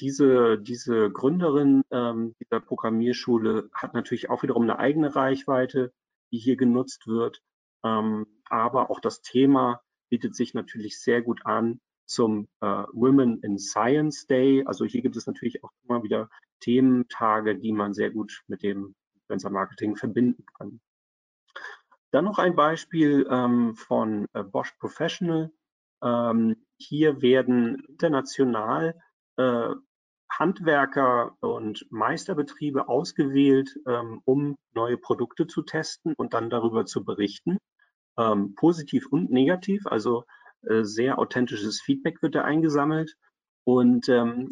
[0.00, 5.92] diese, diese Gründerin ähm, dieser Programmierschule hat natürlich auch wiederum eine eigene Reichweite,
[6.32, 7.42] die hier genutzt wird.
[7.84, 13.58] Ähm, aber auch das Thema bietet sich natürlich sehr gut an zum äh, Women in
[13.58, 14.64] Science Day.
[14.66, 18.94] Also hier gibt es natürlich auch immer wieder Thementage, die man sehr gut mit dem
[19.14, 20.80] Influencer Marketing verbinden kann.
[22.16, 25.52] Dann noch ein Beispiel ähm, von äh, Bosch Professional.
[26.02, 28.98] Ähm, hier werden international
[29.36, 29.68] äh,
[30.32, 37.58] Handwerker und Meisterbetriebe ausgewählt, ähm, um neue Produkte zu testen und dann darüber zu berichten.
[38.16, 40.24] Ähm, positiv und negativ, also
[40.62, 43.14] äh, sehr authentisches Feedback wird da eingesammelt.
[43.64, 44.48] Und ähm,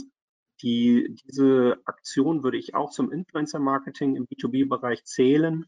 [0.61, 5.65] die, diese Aktion würde ich auch zum Influencer-Marketing im B2B-Bereich zählen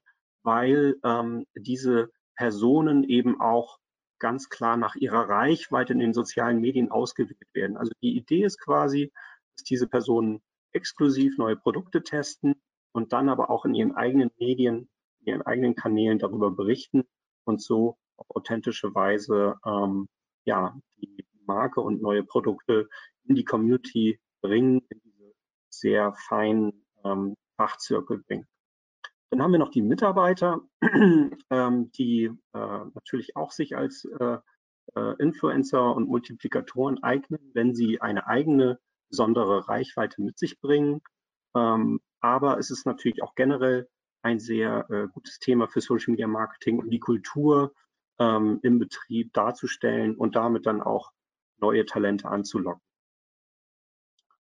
[0.46, 3.78] weil ähm, diese Personen eben auch
[4.20, 7.76] ganz klar nach ihrer Reichweite in den sozialen Medien ausgewählt werden.
[7.76, 9.12] Also die Idee ist quasi,
[9.56, 10.40] dass diese Personen
[10.72, 12.54] exklusiv neue Produkte testen
[12.92, 14.88] und dann aber auch in ihren eigenen Medien,
[15.20, 17.02] in ihren eigenen Kanälen darüber berichten
[17.44, 20.08] und so auf authentische Weise ähm,
[20.44, 22.88] ja, die Marke und neue Produkte
[23.24, 25.34] in die Community bringen, in diese
[25.70, 28.46] sehr feinen ähm, Fachzirkel bringen.
[29.30, 30.60] Dann haben wir noch die Mitarbeiter,
[31.50, 34.38] ähm, die äh, natürlich auch sich als äh,
[34.94, 41.00] äh, Influencer und Multiplikatoren eignen, wenn sie eine eigene besondere Reichweite mit sich bringen.
[41.56, 43.88] Ähm, aber es ist natürlich auch generell
[44.22, 47.72] ein sehr gutes Thema für Social Media Marketing, um die Kultur
[48.18, 51.12] ähm, im Betrieb darzustellen und damit dann auch
[51.58, 52.82] neue Talente anzulocken.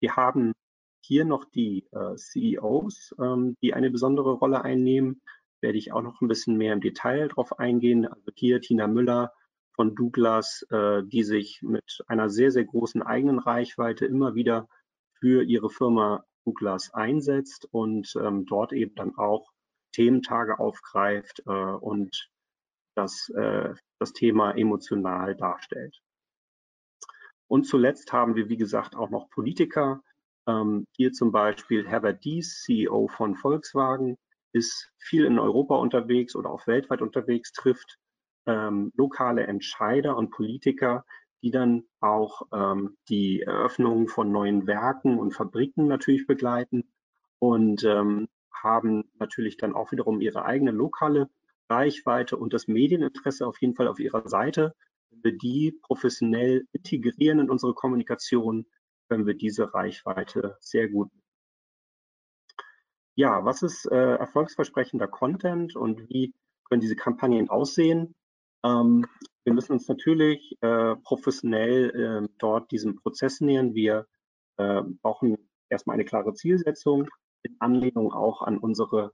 [0.01, 0.53] Wir haben
[1.09, 5.23] hier noch die äh, CEOs, ähm, die eine besondere Rolle einnehmen.
[5.63, 8.07] Werde ich auch noch ein bisschen mehr im Detail drauf eingehen.
[8.07, 9.33] Also hier Tina Müller
[9.75, 14.69] von Douglas, äh, die sich mit einer sehr, sehr großen eigenen Reichweite immer wieder
[15.19, 19.51] für ihre Firma Douglas einsetzt und ähm, dort eben dann auch
[19.93, 22.29] Thementage aufgreift äh, und
[22.95, 26.01] das, äh, das Thema emotional darstellt.
[27.47, 30.03] Und zuletzt haben wir, wie gesagt, auch noch Politiker,
[30.49, 34.17] ähm, hier zum Beispiel Herbert Dies, CEO von Volkswagen,
[34.53, 37.99] ist viel in Europa unterwegs oder auch weltweit unterwegs, trifft
[38.47, 41.05] ähm, lokale Entscheider und Politiker,
[41.43, 46.91] die dann auch ähm, die Eröffnung von neuen Werken und Fabriken natürlich begleiten
[47.39, 51.29] und ähm, haben natürlich dann auch wiederum ihre eigene lokale
[51.71, 54.75] Reichweite und das Medieninteresse auf jeden Fall auf ihrer Seite.
[55.11, 58.67] Wenn wir die professionell integrieren in unsere Kommunikation,
[59.09, 61.11] können wir diese Reichweite sehr gut.
[63.15, 66.35] Ja, was ist äh, erfolgsversprechender Content und wie
[66.69, 68.15] können diese Kampagnen aussehen?
[68.65, 69.07] Ähm,
[69.45, 71.91] wir müssen uns natürlich äh, professionell
[72.25, 73.75] äh, dort diesem Prozess nähern.
[73.75, 74.07] Wir
[74.59, 75.37] äh, brauchen
[75.69, 77.09] erstmal eine klare Zielsetzung
[77.43, 79.13] in Anlehnung auch an unsere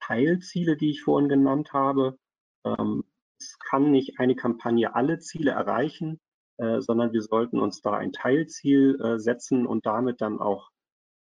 [0.00, 2.18] Teilziele, die ich vorhin genannt habe.
[2.64, 3.04] Ähm,
[3.38, 6.20] es kann nicht eine Kampagne alle Ziele erreichen.
[6.56, 10.70] Äh, sondern wir sollten uns da ein Teilziel äh, setzen und damit dann auch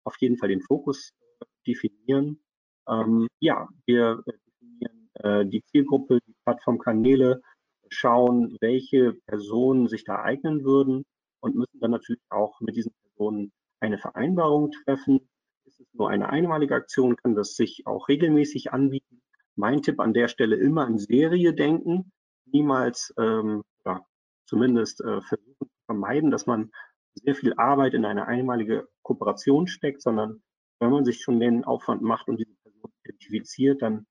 [0.04, 2.42] auf jeden Fall den Fokus äh, definieren.
[2.86, 7.40] Ähm, ja, wir definieren äh, die Zielgruppe, die Plattformkanäle,
[7.88, 11.04] schauen, welche Personen sich da eignen würden
[11.40, 15.28] und müssen dann natürlich auch mit diesen Personen eine Vereinbarung treffen.
[15.64, 19.22] Ist es nur eine einmalige Aktion, kann das sich auch regelmäßig anbieten.
[19.56, 22.12] Mein Tipp an der Stelle immer in Serie denken,
[22.46, 24.04] niemals ähm, ja,
[24.46, 26.70] zumindest äh, versuchen zu vermeiden, dass man
[27.14, 30.42] sehr viel Arbeit in eine einmalige Kooperation steckt, sondern
[30.80, 34.06] wenn man sich schon den Aufwand macht und diese Person identifiziert, dann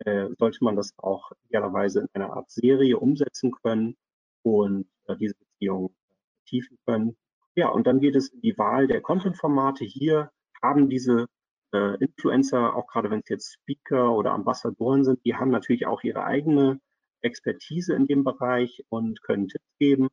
[0.00, 3.96] äh, sollte man das auch idealerweise in einer Art Serie umsetzen können
[4.42, 5.94] und äh, diese Beziehung
[6.38, 7.16] vertiefen können.
[7.54, 9.84] Ja, und dann geht es in die Wahl der Content-Formate.
[9.84, 10.30] Hier
[10.62, 11.26] haben diese
[11.72, 16.02] äh, Influencer, auch gerade wenn es jetzt Speaker oder Ambassadoren sind, die haben natürlich auch
[16.02, 16.80] ihre eigene
[17.22, 20.08] Expertise in dem Bereich und können Tipps geben.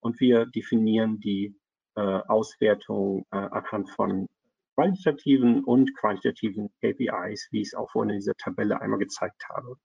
[0.00, 1.56] Und wir definieren die
[1.96, 4.26] äh, Auswertung äh, anhand von
[4.74, 9.76] qualitativen und quantitativen KPIs, wie ich es auch vorhin in dieser Tabelle einmal gezeigt habe.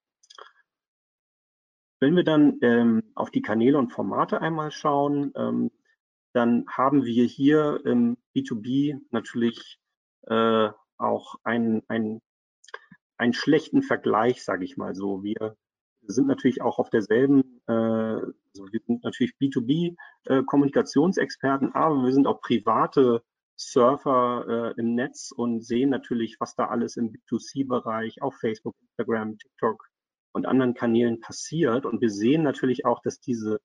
[2.00, 5.72] Wenn wir dann ähm, auf die Kanäle und Formate einmal schauen, ähm,
[6.34, 9.80] dann haben wir hier im B2B natürlich
[10.28, 12.22] äh, auch einen, einen,
[13.18, 15.24] einen schlechten Vergleich, sage ich mal so.
[15.24, 15.56] Wir
[16.08, 22.28] sind natürlich auch auf derselben, äh, also wir sind natürlich B2B-Kommunikationsexperten, äh, aber wir sind
[22.28, 23.24] auch private
[23.56, 29.38] Surfer äh, im Netz und sehen natürlich, was da alles im B2C-Bereich auf Facebook, Instagram,
[29.38, 29.88] TikTok
[30.34, 31.86] und anderen Kanälen passiert.
[31.86, 33.60] Und wir sehen natürlich auch, dass diese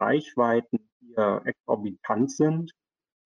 [0.00, 2.72] Reichweiten hier exorbitant sind.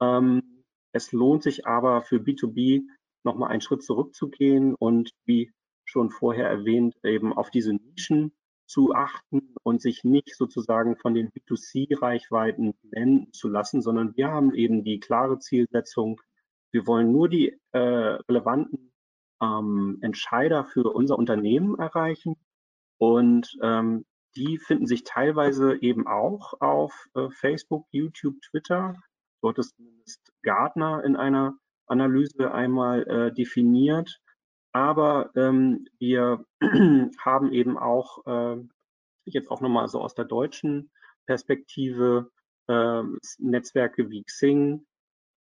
[0.01, 2.83] Ähm, es lohnt sich aber für B2B
[3.25, 5.51] nochmal einen Schritt zurückzugehen und wie
[5.85, 8.33] schon vorher erwähnt, eben auf diese Nischen
[8.66, 14.55] zu achten und sich nicht sozusagen von den B2C-Reichweiten blenden zu lassen, sondern wir haben
[14.55, 16.20] eben die klare Zielsetzung,
[16.72, 18.92] wir wollen nur die äh, relevanten
[19.42, 22.37] ähm, Entscheider für unser Unternehmen erreichen
[22.98, 24.05] und ähm,
[24.37, 28.96] die finden sich teilweise eben auch auf äh, Facebook, YouTube, Twitter.
[29.42, 31.55] Dort ist zumindest Gartner in einer
[31.87, 34.20] Analyse einmal äh, definiert.
[34.74, 36.44] Aber ähm, wir
[37.24, 38.60] haben eben auch äh,
[39.24, 40.90] jetzt auch nochmal so aus der deutschen
[41.26, 42.30] Perspektive
[42.66, 43.02] äh,
[43.38, 44.84] Netzwerke wie Xing,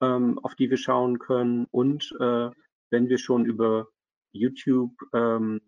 [0.02, 1.66] ähm, auf die wir schauen können.
[1.72, 2.52] Und äh,
[2.92, 3.88] wenn wir schon über
[4.34, 5.62] YouTube ähm,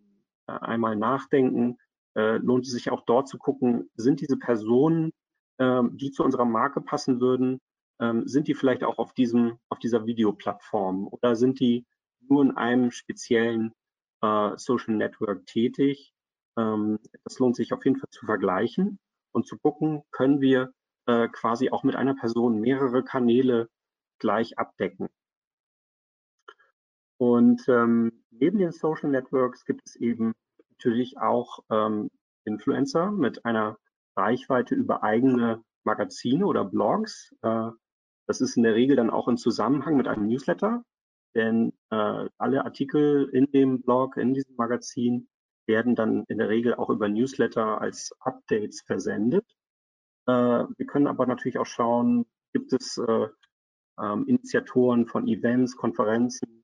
[0.45, 1.80] einmal nachdenken,
[2.15, 5.12] äh, lohnt es sich auch dort zu gucken, sind diese Personen,
[5.58, 7.60] äh, die zu unserer Marke passen würden,
[7.99, 11.88] ähm, sind die vielleicht auch auf diesem, auf dieser Videoplattform oder sind die
[12.30, 13.74] nur in einem speziellen
[14.22, 16.14] äh, Social Network tätig?
[16.58, 19.00] Ähm, das lohnt sich auf jeden Fall zu vergleichen
[19.32, 20.72] und zu gucken, können wir
[21.08, 23.70] äh, quasi auch mit einer Person mehrere Kanäle
[24.20, 25.10] gleich abdecken.
[27.18, 30.34] Und ähm, neben den Social Networks gibt es eben
[30.72, 32.10] natürlich auch ähm,
[32.46, 33.78] Influencer mit einer
[34.18, 37.34] Reichweite über eigene Magazine oder Blogs.
[37.42, 37.70] Äh,
[38.28, 40.84] das ist in der Regel dann auch im Zusammenhang mit einem Newsletter,
[41.36, 45.28] denn äh, alle Artikel in dem Blog, in diesem Magazin
[45.67, 49.45] werden dann in der Regel auch über Newsletter als Updates versendet.
[50.28, 53.28] Äh, wir können aber natürlich auch schauen, gibt es äh,
[54.00, 56.63] ähm, Initiatoren von Events, Konferenzen,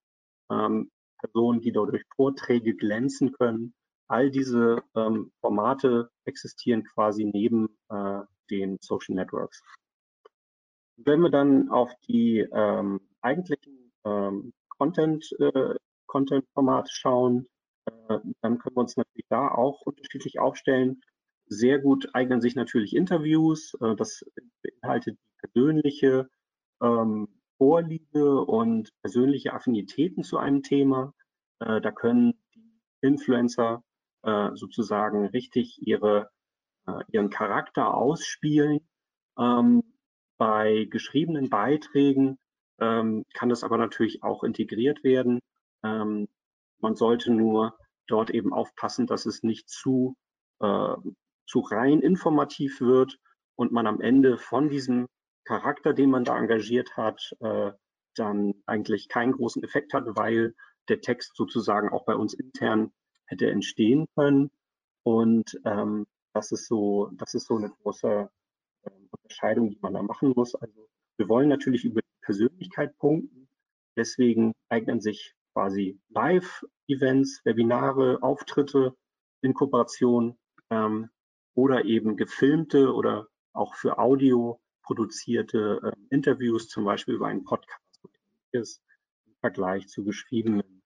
[0.49, 3.73] ähm, Personen, die dadurch Vorträge glänzen können.
[4.07, 9.62] All diese ähm, Formate existieren quasi neben äh, den Social Networks.
[10.97, 12.45] Wenn wir dann auf die
[13.21, 15.76] eigentlichen ähm, Content, äh,
[16.08, 17.48] Content-Formate schauen,
[17.86, 21.02] äh, dann können wir uns natürlich da auch unterschiedlich aufstellen.
[21.46, 23.76] Sehr gut eignen sich natürlich Interviews.
[23.80, 24.26] Äh, das
[24.63, 26.28] beinhaltet die persönliche
[26.82, 27.28] ähm,
[27.60, 31.13] Vorliebe und persönliche Affinitäten zu einem Thema.
[31.60, 33.84] Äh, da können die Influencer
[34.24, 36.32] äh, sozusagen richtig ihre,
[36.88, 38.80] äh, ihren Charakter ausspielen.
[39.38, 39.84] Ähm,
[40.39, 42.39] bei geschriebenen Beiträgen
[42.82, 45.39] ähm, kann das aber natürlich auch integriert werden.
[45.84, 46.28] Ähm,
[46.80, 50.15] man sollte nur dort eben aufpassen, dass es nicht zu,
[50.60, 50.96] äh,
[51.46, 53.17] zu rein informativ wird
[53.56, 55.08] und man am Ende von diesem
[55.46, 57.72] Charakter, den man da engagiert hat, äh,
[58.15, 60.56] dann eigentlich keinen großen Effekt hat, weil
[60.89, 62.91] der Text sozusagen auch bei uns intern
[63.28, 64.52] hätte entstehen können.
[65.04, 68.29] Und ähm, das ist so, das ist so eine große
[69.12, 70.56] Unterscheidung, die man da machen muss.
[70.56, 73.48] Also wir wollen natürlich über Persönlichkeit punkten.
[73.96, 78.96] Deswegen eignen sich quasi Live-Events, Webinare, Auftritte
[79.42, 80.38] in Kooperation
[80.69, 81.10] ähm,
[81.56, 87.82] oder eben gefilmte oder auch für Audio produzierte äh, Interviews, zum Beispiel über einen Podcast
[88.52, 88.84] ist
[89.26, 90.82] im Vergleich zu geschriebenen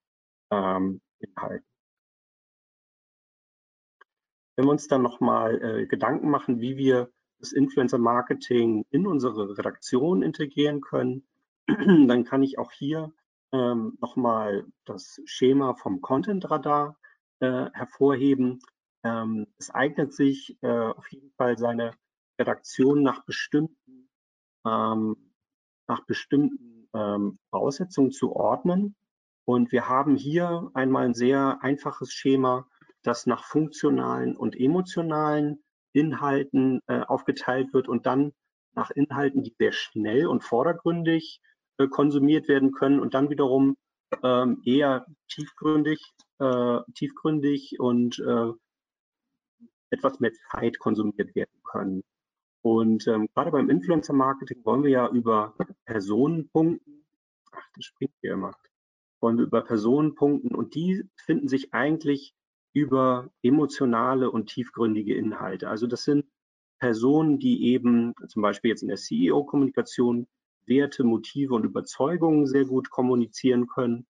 [0.52, 1.68] ähm, Inhalten.
[4.56, 10.22] Wenn wir uns dann nochmal äh, Gedanken machen, wie wir das Influencer-Marketing in unsere Redaktion
[10.22, 11.28] integrieren können,
[11.68, 13.14] dann kann ich auch hier
[13.52, 16.98] ähm, nochmal das Schema vom Content Radar
[17.40, 18.60] äh, hervorheben.
[19.04, 21.92] Ähm, es eignet sich äh, auf jeden Fall seine
[22.40, 24.10] Redaktion nach bestimmten,
[24.66, 25.16] ähm,
[25.88, 28.96] nach bestimmten ähm, Voraussetzungen zu ordnen.
[29.46, 32.68] Und wir haben hier einmal ein sehr einfaches Schema,
[33.04, 35.64] das nach funktionalen und emotionalen
[35.96, 38.34] Inhalten äh, aufgeteilt wird und dann
[38.74, 41.40] nach Inhalten, die sehr schnell und vordergründig
[41.78, 43.78] äh, konsumiert werden können und dann wiederum
[44.24, 46.02] ähm, eher tiefgründig,
[46.40, 48.52] äh, tiefgründig und äh,
[49.90, 52.04] etwas mehr Zeit konsumiert werden können.
[52.62, 57.06] Und ähm, gerade beim Influencer-Marketing wollen wir ja über Personen punkten.
[57.52, 58.56] Ach, das springt hier immer.
[59.22, 62.34] Wollen wir über Personen punkten und die finden sich eigentlich
[62.76, 65.70] über emotionale und tiefgründige Inhalte.
[65.70, 66.26] Also das sind
[66.78, 70.28] Personen, die eben zum Beispiel jetzt in der CEO-Kommunikation
[70.66, 74.06] Werte, Motive und Überzeugungen sehr gut kommunizieren können,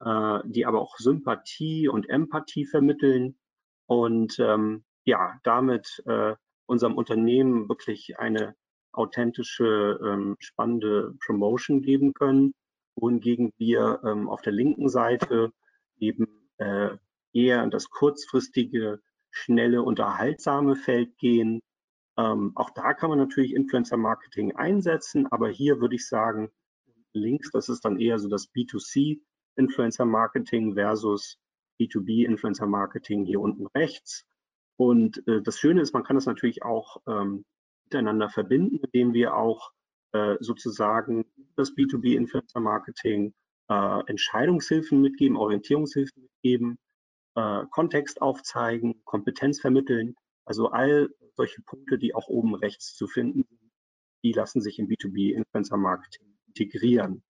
[0.00, 3.38] äh, die aber auch Sympathie und Empathie vermitteln
[3.86, 6.34] und ähm, ja, damit äh,
[6.66, 8.56] unserem Unternehmen wirklich eine
[8.90, 12.52] authentische, ähm, spannende Promotion geben können,
[12.96, 15.52] wohingegen wir ähm, auf der linken Seite
[16.00, 16.96] eben äh,
[17.32, 19.00] eher in das kurzfristige,
[19.30, 21.60] schnelle, unterhaltsame Feld gehen,
[22.18, 26.50] ähm, auch da kann man natürlich Influencer-Marketing einsetzen, aber hier würde ich sagen,
[27.12, 29.20] links, das ist dann eher so das B2C
[29.56, 31.38] Influencer-Marketing versus
[31.80, 34.24] B2B Influencer-Marketing hier unten rechts.
[34.76, 37.44] Und äh, das Schöne ist, man kann das natürlich auch ähm,
[37.84, 39.70] miteinander verbinden, indem wir auch
[40.12, 41.24] äh, sozusagen
[41.54, 43.32] das B2B Influencer-Marketing
[43.68, 46.78] äh, Entscheidungshilfen mitgeben, Orientierungshilfen mitgeben,
[47.34, 50.14] äh, Kontext aufzeigen, Kompetenz vermitteln.
[50.44, 53.72] Also all solche Punkte, die auch oben rechts zu finden sind,
[54.24, 57.22] die lassen sich im B2B Influencer Marketing integrieren.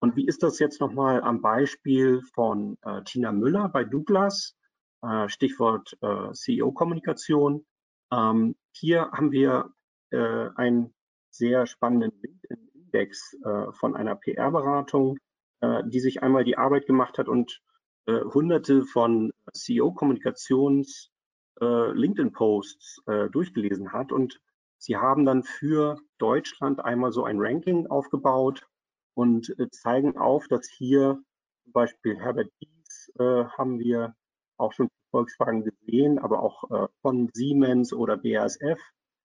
[0.00, 4.56] Und wie ist das jetzt nochmal am Beispiel von äh, Tina Müller bei Douglas,
[5.04, 7.66] äh, Stichwort äh, CEO-Kommunikation.
[8.12, 9.70] Ähm, hier haben wir
[10.10, 10.94] äh, einen
[11.30, 15.18] sehr spannenden LinkedIn-Index äh, von einer PR-Beratung,
[15.86, 17.62] die sich einmal die Arbeit gemacht hat und
[18.06, 21.10] hunderte von CEO-Kommunikations-
[21.60, 24.12] äh, LinkedIn-Posts äh, durchgelesen hat.
[24.12, 24.40] Und
[24.78, 28.66] sie haben dann für Deutschland einmal so ein Ranking aufgebaut
[29.14, 31.22] und äh, zeigen auf, dass hier
[31.62, 34.14] zum Beispiel Herbert Dies äh, haben wir
[34.56, 38.80] auch schon Volkswagen gesehen, aber auch äh, von Siemens oder BASF,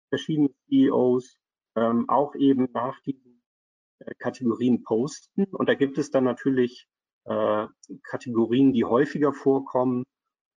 [0.09, 1.37] verschiedene CEOs,
[1.75, 3.41] ähm, auch eben nach diesen
[3.99, 5.45] äh, Kategorien posten.
[5.45, 6.87] Und da gibt es dann natürlich
[8.03, 10.03] Kategorien, die häufiger vorkommen,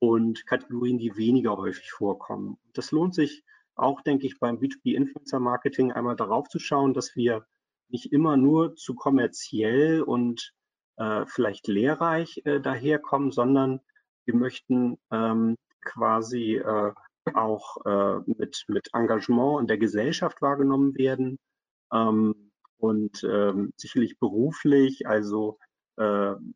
[0.02, 2.58] und Kategorien, die weniger häufig vorkommen.
[2.74, 3.44] Das lohnt sich
[3.76, 7.46] auch, denke ich, beim B2B Influencer Marketing einmal darauf zu schauen, dass wir
[7.88, 10.54] nicht immer nur zu kommerziell und
[10.98, 13.80] äh, vielleicht lehrreich äh, daherkommen, sondern
[14.26, 16.94] wir möchten ähm, quasi äh,
[17.36, 21.38] auch äh, mit, mit Engagement in der Gesellschaft wahrgenommen werden
[21.94, 25.71] ähm, und ähm, sicherlich beruflich, also äh,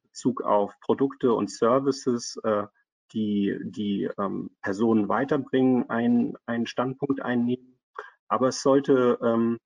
[0.03, 2.63] Bezug auf Produkte und Services, äh,
[3.13, 7.79] die die ähm, Personen weiterbringen, einen, einen Standpunkt einnehmen.
[8.27, 9.59] Aber es sollte ähm,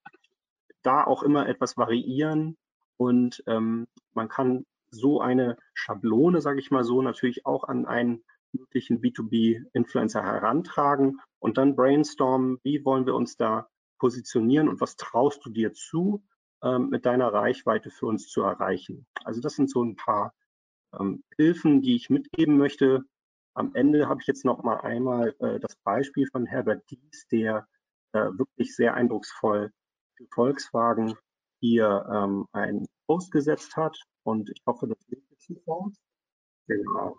[0.82, 2.57] da auch immer etwas variieren
[2.97, 8.23] und ähm, man kann so eine Schablone, sage ich mal so, natürlich auch an einen
[8.51, 13.69] möglichen B2B-Influencer herantragen und dann brainstormen, wie wollen wir uns da
[13.99, 16.23] positionieren und was traust du dir zu,
[16.62, 19.05] mit deiner Reichweite für uns zu erreichen.
[19.24, 20.34] Also das sind so ein paar
[20.99, 23.05] ähm, Hilfen, die ich mitgeben möchte,
[23.60, 27.68] am Ende habe ich jetzt noch mal einmal äh, das Beispiel von Herbert Dies, der
[28.14, 29.72] äh, wirklich sehr eindrucksvoll
[30.16, 31.16] für Volkswagen
[31.60, 33.97] hier ähm, einen Post gesetzt hat.
[34.24, 35.93] Und ich hoffe, das wird jetzt nicht raus.
[36.68, 37.18] Genau.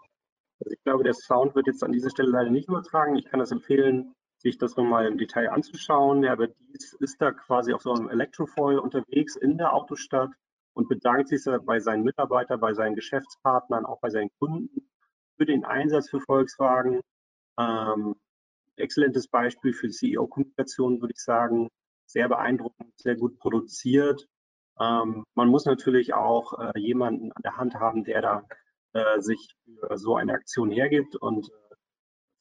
[0.60, 3.16] Also ich glaube, der Sound wird jetzt an dieser Stelle leider nicht übertragen.
[3.16, 6.24] Ich kann das empfehlen, sich das nochmal im Detail anzuschauen.
[6.24, 10.30] Herbert Dies ist da quasi auf so einem Electrofoil unterwegs in der Autostadt
[10.72, 14.90] und bedankt sich bei seinen Mitarbeitern, bei seinen Geschäftspartnern, auch bei seinen Kunden
[15.36, 17.00] für den Einsatz für Volkswagen.
[17.58, 18.16] Ähm,
[18.76, 21.68] exzellentes Beispiel für CEO-Kommunikation, würde ich sagen.
[22.06, 24.26] Sehr beeindruckend, sehr gut produziert.
[24.80, 28.46] Ähm, man muss natürlich auch äh, jemanden an der Hand haben, der da
[28.94, 31.74] äh, sich für so eine Aktion hergibt und äh,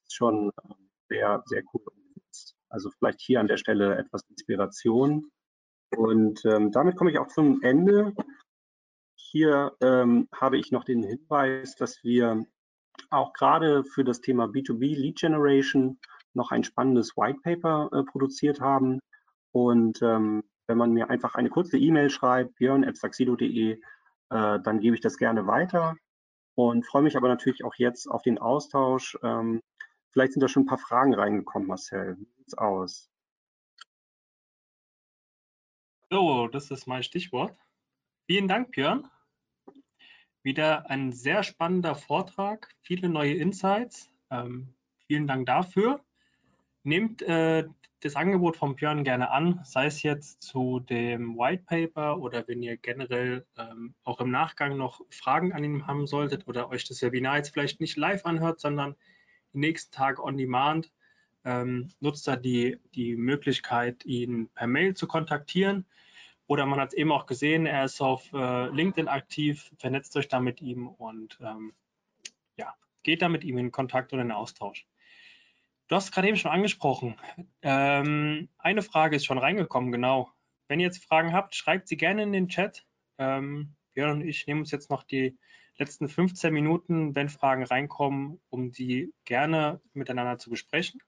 [0.09, 0.73] schon äh,
[1.09, 2.55] sehr, sehr cool umgesetzt.
[2.69, 5.31] Also vielleicht hier an der Stelle etwas Inspiration.
[5.95, 8.13] Und ähm, damit komme ich auch zum Ende.
[9.15, 12.45] Hier ähm, habe ich noch den Hinweis, dass wir
[13.09, 15.99] auch gerade für das Thema B2B Lead Generation
[16.33, 18.99] noch ein spannendes White Paper äh, produziert haben.
[19.51, 23.79] Und ähm, wenn man mir einfach eine kurze E-Mail schreibt, björn.saxido.de, äh,
[24.29, 25.95] dann gebe ich das gerne weiter
[26.55, 29.17] und freue mich aber natürlich auch jetzt auf den Austausch.
[29.23, 29.61] Ähm,
[30.11, 32.17] vielleicht sind da schon ein paar Fragen reingekommen, Marcel.
[32.19, 33.09] Wie sieht's aus?
[36.09, 37.55] So, das ist mein Stichwort.
[38.25, 39.07] Vielen Dank, Björn.
[40.41, 44.09] Wieder ein sehr spannender Vortrag, viele neue Insights.
[44.31, 44.73] Ähm,
[45.05, 46.03] vielen Dank dafür.
[46.83, 47.67] Nehmt äh,
[47.99, 52.63] das Angebot von Björn gerne an, sei es jetzt zu dem White Paper oder wenn
[52.63, 57.01] ihr generell ähm, auch im Nachgang noch Fragen an ihn haben solltet oder euch das
[57.01, 58.95] Webinar jetzt vielleicht nicht live anhört, sondern
[59.53, 60.91] nächsten Tag on demand,
[61.45, 65.85] ähm, nutzt da die, die Möglichkeit, ihn per Mail zu kontaktieren.
[66.47, 70.27] Oder man hat es eben auch gesehen, er ist auf äh, LinkedIn aktiv, vernetzt euch
[70.27, 71.73] da mit ihm und ähm,
[72.55, 72.73] ja,
[73.03, 74.87] geht da mit ihm in Kontakt oder in Austausch.
[75.87, 77.15] Du hast gerade eben schon angesprochen.
[77.61, 80.31] Ähm, eine Frage ist schon reingekommen, genau.
[80.67, 82.85] Wenn ihr jetzt Fragen habt, schreibt sie gerne in den Chat.
[83.17, 85.37] Ähm, Björn und ich nehmen uns jetzt noch die
[85.79, 91.01] letzten 15 Minuten, wenn Fragen reinkommen, um die gerne miteinander zu besprechen.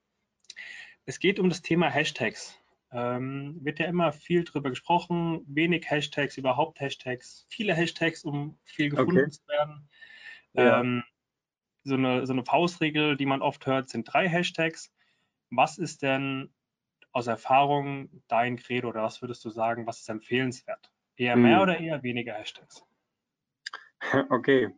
[1.06, 2.58] Es geht um das Thema Hashtags.
[2.94, 8.90] Ähm, wird ja immer viel drüber gesprochen, wenig Hashtags, überhaupt Hashtags, viele Hashtags, um viel
[8.90, 9.30] gefunden okay.
[9.30, 9.90] zu werden.
[10.54, 10.80] Ja.
[10.80, 11.04] Ähm,
[11.84, 14.94] so, eine, so eine Faustregel, die man oft hört, sind drei Hashtags.
[15.50, 16.54] Was ist denn
[17.12, 20.92] aus Erfahrung dein Credo oder was würdest du sagen, was ist empfehlenswert?
[21.16, 21.64] Eher mehr hm.
[21.64, 22.86] oder eher weniger Hashtags?
[24.30, 24.76] Okay.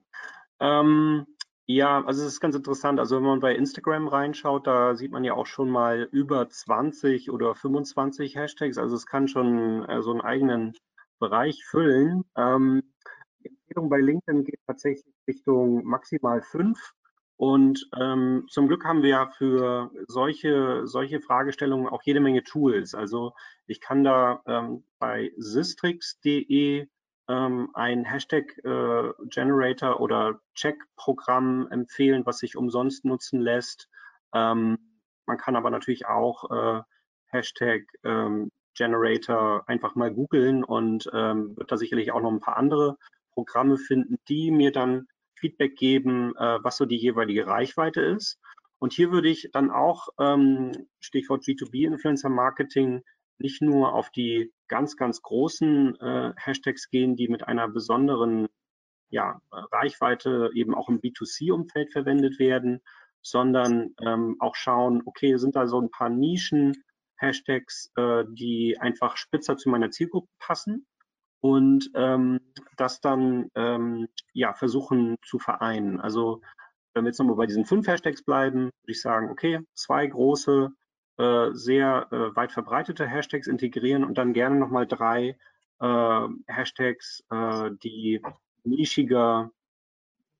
[0.59, 1.25] Ähm,
[1.65, 2.99] ja, also es ist ganz interessant.
[2.99, 7.31] Also wenn man bei Instagram reinschaut, da sieht man ja auch schon mal über 20
[7.31, 8.77] oder 25 Hashtags.
[8.77, 10.73] Also es kann schon äh, so einen eigenen
[11.19, 12.25] Bereich füllen.
[12.35, 12.83] Ähm,
[13.39, 16.93] die Empfehlung bei LinkedIn geht tatsächlich Richtung maximal fünf.
[17.37, 22.93] Und ähm, zum Glück haben wir ja für solche, solche Fragestellungen auch jede Menge Tools.
[22.93, 23.33] Also
[23.67, 26.87] ich kann da ähm, bei systrix.de
[27.29, 33.89] ähm, ein Hashtag-Generator äh, oder Check-Programm empfehlen, was sich umsonst nutzen lässt.
[34.33, 34.77] Ähm,
[35.25, 36.81] man kann aber natürlich auch äh,
[37.27, 42.57] Hashtag ähm, Generator einfach mal googeln und ähm, wird da sicherlich auch noch ein paar
[42.57, 42.97] andere
[43.31, 48.39] Programme finden, die mir dann Feedback geben, äh, was so die jeweilige Reichweite ist.
[48.79, 53.03] Und hier würde ich dann auch, ähm, Stichwort G2B-Influencer Marketing,
[53.37, 58.47] nicht nur auf die ganz, ganz großen äh, Hashtags gehen, die mit einer besonderen
[59.09, 62.81] ja, Reichweite eben auch im B2C-Umfeld verwendet werden,
[63.21, 69.57] sondern ähm, auch schauen, okay, sind da so ein paar Nischen-Hashtags, äh, die einfach spitzer
[69.57, 70.87] zu meiner Zielgruppe passen
[71.39, 72.39] und ähm,
[72.75, 76.01] das dann ähm, ja, versuchen zu vereinen.
[76.01, 76.41] Also
[76.95, 80.71] wenn wir jetzt nochmal bei diesen fünf Hashtags bleiben, würde ich sagen, okay, zwei große
[81.17, 85.37] sehr äh, weit verbreitete Hashtags integrieren und dann gerne nochmal drei
[85.79, 88.21] äh, Hashtags, äh, die
[88.63, 89.51] nischiger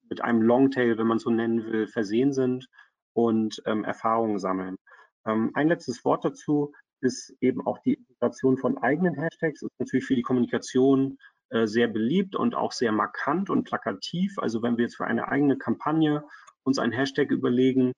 [0.09, 2.67] mit einem Longtail, wenn man so nennen will, versehen sind
[3.13, 4.77] und ähm, Erfahrungen sammeln.
[5.25, 9.61] Ähm, ein letztes Wort dazu ist eben auch die Integration von eigenen Hashtags.
[9.61, 11.17] Ist natürlich für die Kommunikation
[11.49, 14.37] äh, sehr beliebt und auch sehr markant und plakativ.
[14.39, 16.23] Also wenn wir jetzt für eine eigene Kampagne
[16.63, 17.91] uns ein Hashtag überlegen,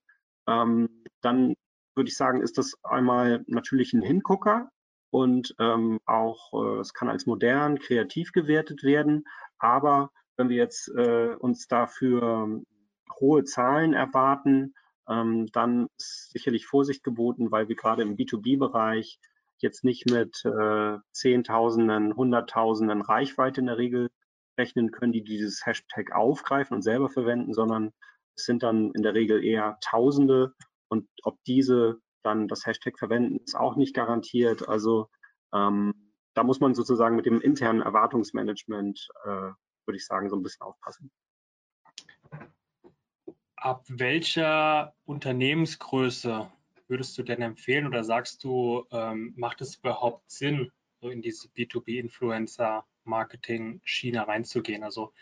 [0.47, 1.55] ähm, dann
[1.95, 4.69] würde ich sagen, ist das einmal natürlich ein Hingucker
[5.11, 9.25] und ähm, auch äh, es kann als modern, kreativ gewertet werden.
[9.57, 12.61] Aber wenn wir jetzt äh, uns dafür
[13.19, 14.73] hohe Zahlen erwarten,
[15.07, 19.19] ähm, dann ist sicherlich Vorsicht geboten, weil wir gerade im B2B-Bereich
[19.59, 24.09] jetzt nicht mit äh, Zehntausenden, Hunderttausenden Reichweite in der Regel
[24.57, 27.91] rechnen können, die dieses Hashtag aufgreifen und selber verwenden, sondern
[28.35, 30.53] es sind dann in der Regel eher Tausende
[30.89, 34.67] und ob diese dann das Hashtag verwenden, ist auch nicht garantiert.
[34.67, 35.09] Also
[35.53, 35.93] ähm,
[36.33, 39.51] da muss man sozusagen mit dem internen Erwartungsmanagement, äh,
[39.85, 41.11] würde ich sagen, so ein bisschen aufpassen.
[43.55, 46.51] Ab welcher Unternehmensgröße
[46.87, 50.69] würdest du denn empfehlen oder sagst du, ähm, macht es überhaupt Sinn,
[51.01, 54.83] so in diese B2B-Influencer-Marketing-Schiene reinzugehen?
[54.83, 55.13] Also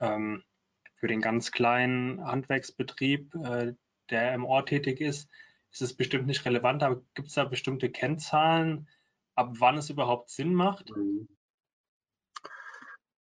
[0.00, 0.42] ähm,
[0.96, 3.74] für den ganz kleinen Handwerksbetrieb, äh,
[4.10, 5.28] der im Ort tätig ist,
[5.70, 8.88] ist es bestimmt nicht relevant, aber gibt es da bestimmte Kennzahlen,
[9.34, 10.90] ab wann es überhaupt Sinn macht?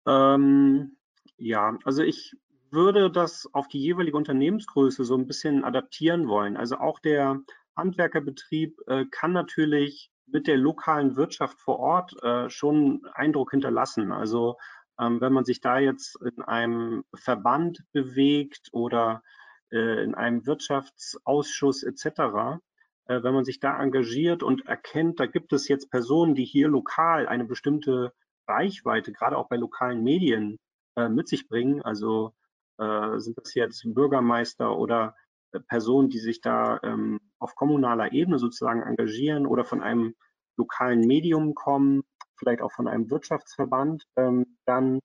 [0.06, 0.96] Ähm,
[1.36, 2.36] ja, also ich
[2.70, 6.56] würde das auf die jeweilige Unternehmensgröße so ein bisschen adaptieren wollen.
[6.56, 7.40] Also auch der
[7.76, 14.12] Handwerkerbetrieb äh, kann natürlich mit der lokalen Wirtschaft vor Ort äh, schon Eindruck hinterlassen.
[14.12, 14.56] Also
[14.98, 19.22] ähm, wenn man sich da jetzt in einem Verband bewegt oder
[19.70, 22.60] in einem Wirtschaftsausschuss etc.,
[23.08, 26.68] äh, wenn man sich da engagiert und erkennt, da gibt es jetzt Personen, die hier
[26.68, 28.12] lokal eine bestimmte
[28.48, 30.58] Reichweite, gerade auch bei lokalen Medien,
[30.96, 31.82] äh, mit sich bringen.
[31.82, 32.32] Also
[32.78, 35.14] sind das jetzt Bürgermeister oder
[35.66, 40.14] Personen, die sich da ähm, auf kommunaler Ebene sozusagen engagieren oder von einem
[40.58, 42.02] lokalen Medium kommen,
[42.38, 45.00] vielleicht auch von einem Wirtschaftsverband, ähm, dann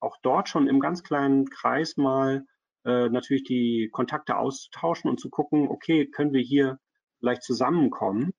[0.00, 2.44] auch dort schon im ganz kleinen Kreis mal
[2.88, 6.78] äh, natürlich die Kontakte auszutauschen und zu gucken, okay, können wir hier
[7.18, 8.32] vielleicht zusammenkommen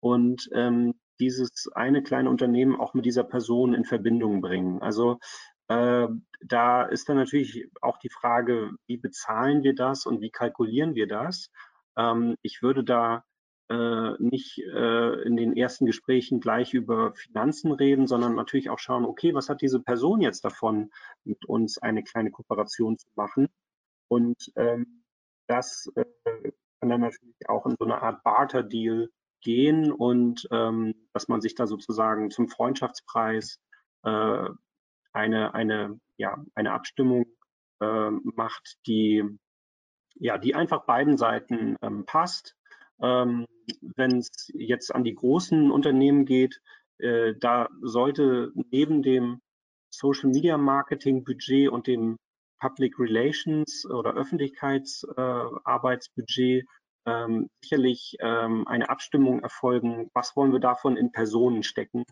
[0.00, 4.80] und ähm, dieses eine kleine Unternehmen auch mit dieser Person in Verbindung bringen.
[4.80, 5.18] Also
[5.68, 6.06] äh,
[6.40, 11.08] da ist dann natürlich auch die Frage, wie bezahlen wir das und wie kalkulieren wir
[11.08, 11.50] das?
[11.96, 13.24] Ähm, ich würde da
[13.68, 19.04] äh, nicht äh, in den ersten Gesprächen gleich über Finanzen reden, sondern natürlich auch schauen,
[19.04, 20.90] okay, was hat diese Person jetzt davon,
[21.24, 23.48] mit uns eine kleine Kooperation zu machen?
[24.08, 25.04] Und ähm,
[25.48, 26.04] das äh,
[26.80, 29.10] kann dann natürlich auch in so eine Art Barter-Deal
[29.42, 33.60] gehen und ähm, dass man sich da sozusagen zum Freundschaftspreis
[34.02, 34.48] äh,
[35.12, 37.26] eine, eine, ja, eine Abstimmung
[37.80, 39.24] äh, macht, die,
[40.14, 42.56] ja, die einfach beiden Seiten ähm, passt.
[43.00, 43.46] Ähm,
[43.96, 46.60] Wenn es jetzt an die großen Unternehmen geht,
[46.98, 49.40] äh, da sollte neben dem
[49.90, 52.16] Social Media Marketing Budget und dem
[52.58, 56.66] Public Relations oder Öffentlichkeitsarbeitsbudget äh,
[57.06, 62.04] ähm, sicherlich ähm, eine Abstimmung erfolgen, was wollen wir davon in Personen stecken,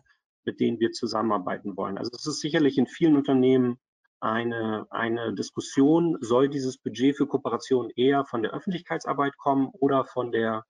[0.45, 1.97] mit denen wir zusammenarbeiten wollen.
[1.97, 3.77] Also es ist sicherlich in vielen Unternehmen
[4.21, 10.31] eine, eine Diskussion, soll dieses Budget für Kooperation eher von der Öffentlichkeitsarbeit kommen oder von
[10.31, 10.63] der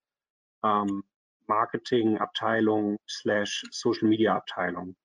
[0.64, 1.04] ähm,
[1.48, 4.96] Marketingabteilung slash Social Media Abteilung.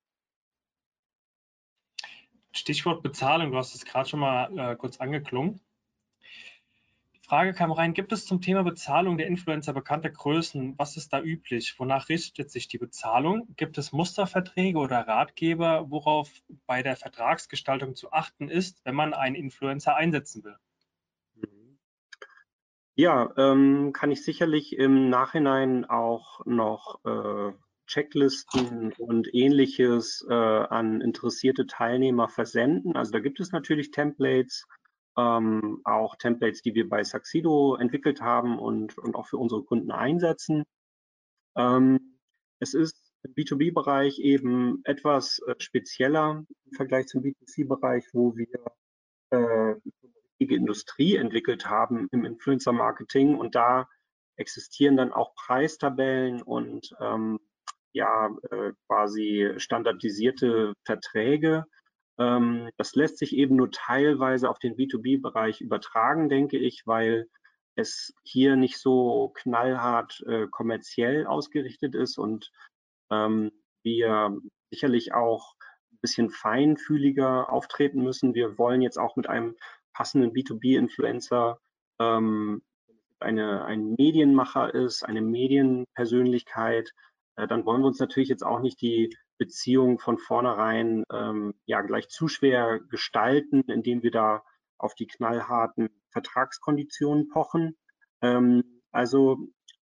[2.53, 5.61] Stichwort Bezahlung, du hast es gerade schon mal äh, kurz angeklungen.
[7.15, 10.77] Die Frage kam rein, gibt es zum Thema Bezahlung der Influencer bekannte Größen?
[10.77, 11.79] Was ist da üblich?
[11.79, 13.55] Wonach richtet sich die Bezahlung?
[13.57, 16.31] Gibt es Musterverträge oder Ratgeber, worauf
[16.67, 20.57] bei der Vertragsgestaltung zu achten ist, wenn man einen Influencer einsetzen will?
[22.97, 27.53] Ja, ähm, kann ich sicherlich im Nachhinein auch noch äh,
[27.91, 32.95] Checklisten und ähnliches äh, an interessierte Teilnehmer versenden.
[32.97, 34.65] Also da gibt es natürlich Templates,
[35.19, 39.91] ähm, auch Templates, die wir bei Saxido entwickelt haben und, und auch für unsere Kunden
[39.91, 40.63] einsetzen.
[41.57, 42.17] Ähm,
[42.61, 48.47] es ist im B2B-Bereich eben etwas äh, spezieller im Vergleich zum B2C-Bereich, wo wir
[49.31, 49.75] äh,
[50.39, 53.89] richtige Industrie entwickelt haben im Influencer-Marketing und da
[54.37, 57.41] existieren dann auch Preistabellen und ähm,
[57.93, 61.65] ja äh, quasi standardisierte Verträge.
[62.19, 67.29] Ähm, das lässt sich eben nur teilweise auf den B2B-Bereich übertragen, denke ich, weil
[67.77, 72.51] es hier nicht so knallhart äh, kommerziell ausgerichtet ist und
[73.11, 73.51] ähm,
[73.83, 74.37] wir
[74.71, 75.55] sicherlich auch
[75.93, 78.35] ein bisschen feinfühliger auftreten müssen.
[78.35, 79.57] Wir wollen jetzt auch mit einem
[79.93, 81.59] passenden B2B-Influencer
[82.01, 82.63] ähm,
[83.21, 86.93] eine, ein Medienmacher ist, eine Medienpersönlichkeit,
[87.47, 92.09] dann wollen wir uns natürlich jetzt auch nicht die Beziehung von vornherein ähm, ja gleich
[92.09, 94.43] zu schwer gestalten, indem wir da
[94.79, 97.77] auf die knallharten Vertragskonditionen pochen.
[98.23, 99.39] Ähm, also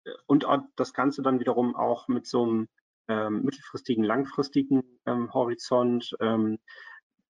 [0.05, 2.67] äh, und das Ganze dann wiederum auch mit so einem
[3.07, 6.15] ähm, mittelfristigen, langfristigen ähm, Horizont.
[6.19, 6.59] Ähm,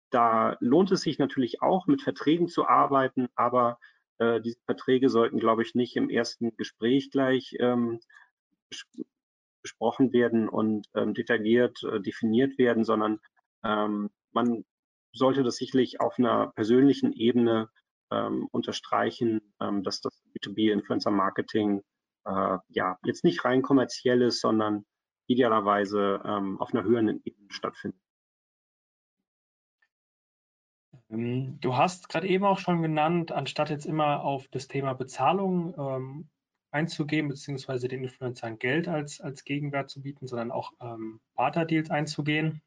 [0.09, 3.79] da lohnt es sich natürlich auch, mit Verträgen zu arbeiten, aber
[4.17, 7.99] äh, diese Verträge sollten, glaube ich, nicht im ersten Gespräch gleich ähm,
[9.61, 13.19] besprochen werden und ähm, detailliert äh, definiert werden, sondern
[13.63, 14.65] ähm, man
[15.13, 17.69] sollte das sicherlich auf einer persönlichen Ebene
[18.11, 21.81] ähm, unterstreichen, ähm, dass das B2B-Influencer-Marketing
[22.25, 24.85] äh, ja jetzt nicht rein kommerziell ist, sondern
[25.27, 27.99] idealerweise ähm, auf einer höheren Ebene stattfindet.
[31.09, 35.73] Ähm, du hast gerade eben auch schon genannt, anstatt jetzt immer auf das Thema Bezahlung
[35.77, 36.29] ähm,
[36.71, 42.61] einzugehen, beziehungsweise den Influencern Geld als, als Gegenwert zu bieten, sondern auch ähm, Barter-Deals einzugehen.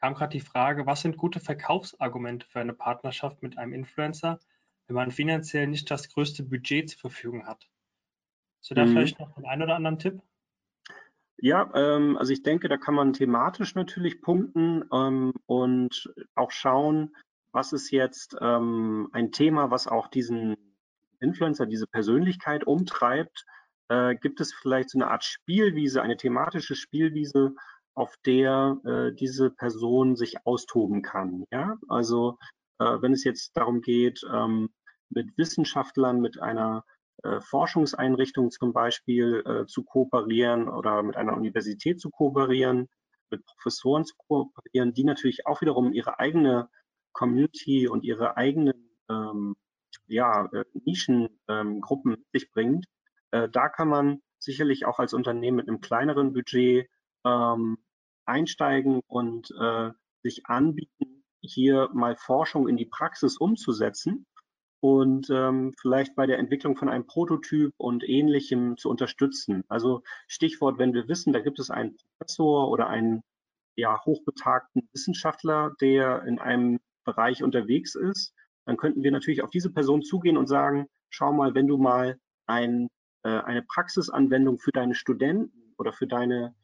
[0.00, 4.40] kam gerade die Frage, was sind gute Verkaufsargumente für eine Partnerschaft mit einem Influencer,
[4.86, 7.68] wenn man finanziell nicht das größte Budget zur Verfügung hat?
[8.60, 8.92] Hast du da mhm.
[8.92, 10.20] vielleicht noch den einen oder anderen Tipp?
[11.40, 17.14] Ja, ähm, also ich denke, da kann man thematisch natürlich punkten ähm, und auch schauen,
[17.52, 20.56] was ist jetzt ähm, ein Thema, was auch diesen
[21.20, 23.44] Influencer, diese Persönlichkeit umtreibt,
[23.88, 27.54] äh, gibt es vielleicht so eine Art Spielwiese, eine thematische Spielwiese,
[27.94, 31.44] auf der äh, diese Person sich austoben kann.
[31.50, 32.38] Ja, also
[32.78, 34.70] äh, wenn es jetzt darum geht, ähm,
[35.10, 36.84] mit Wissenschaftlern, mit einer
[37.24, 42.88] äh, Forschungseinrichtung zum Beispiel äh, zu kooperieren oder mit einer Universität zu kooperieren,
[43.30, 46.68] mit Professoren zu kooperieren, die natürlich auch wiederum ihre eigene
[47.12, 49.56] Community und ihre eigenen ähm,
[50.08, 52.86] ja, äh, Nischengruppen ähm, mit sich bringt.
[53.30, 56.88] Äh, da kann man sicherlich auch als Unternehmen mit einem kleineren Budget
[57.24, 57.78] ähm,
[58.24, 59.90] einsteigen und äh,
[60.22, 64.26] sich anbieten, hier mal Forschung in die Praxis umzusetzen
[64.80, 69.64] und ähm, vielleicht bei der Entwicklung von einem Prototyp und ähnlichem zu unterstützen.
[69.68, 73.22] Also Stichwort, wenn wir wissen, da gibt es einen Professor oder einen
[73.76, 78.34] ja, hochbetagten Wissenschaftler, der in einem Bereich unterwegs ist,
[78.68, 82.18] dann könnten wir natürlich auf diese Person zugehen und sagen, schau mal, wenn du mal
[82.46, 82.90] ein,
[83.22, 86.54] äh, eine Praxisanwendung für deine Studenten oder für deine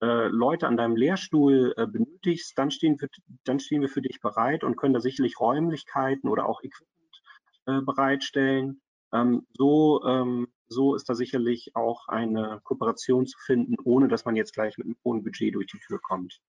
[0.00, 3.08] äh, Leute an deinem Lehrstuhl äh, benötigst, dann stehen, wir,
[3.44, 7.22] dann stehen wir für dich bereit und können da sicherlich Räumlichkeiten oder auch Equipment
[7.66, 8.80] äh, bereitstellen.
[9.12, 14.34] Ähm, so, ähm, so ist da sicherlich auch eine Kooperation zu finden, ohne dass man
[14.34, 16.40] jetzt gleich mit einem hohen Budget durch die Tür kommt.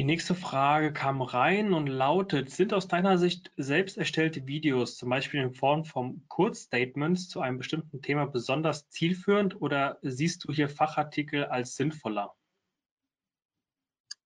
[0.00, 5.10] Die nächste Frage kam rein und lautet, sind aus deiner Sicht selbst erstellte Videos, zum
[5.10, 10.70] Beispiel in Form von Kurzstatements zu einem bestimmten Thema besonders zielführend oder siehst du hier
[10.70, 12.34] Fachartikel als sinnvoller?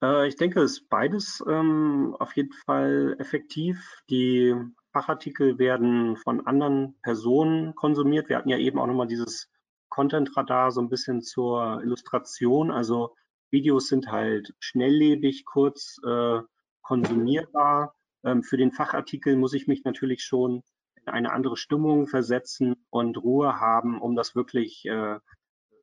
[0.00, 4.00] Äh, ich denke, es ist beides ähm, auf jeden Fall effektiv.
[4.08, 4.54] Die
[4.92, 8.28] Fachartikel werden von anderen Personen konsumiert.
[8.28, 9.50] Wir hatten ja eben auch nochmal dieses
[9.88, 12.70] Content-Radar so ein bisschen zur Illustration.
[12.70, 13.16] Also
[13.54, 16.40] Videos sind halt schnelllebig, kurz äh,
[16.82, 17.94] konsumierbar.
[18.24, 20.62] Ähm, für den Fachartikel muss ich mich natürlich schon
[20.96, 25.18] in eine andere Stimmung versetzen und Ruhe haben, um das wirklich äh,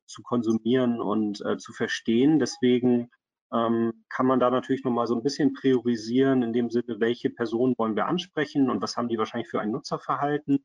[0.06, 2.38] zu konsumieren und äh, zu verstehen.
[2.38, 3.10] Deswegen
[3.54, 7.74] ähm, kann man da natürlich nochmal so ein bisschen priorisieren, in dem Sinne, welche Personen
[7.78, 10.62] wollen wir ansprechen und was haben die wahrscheinlich für ein Nutzerverhalten.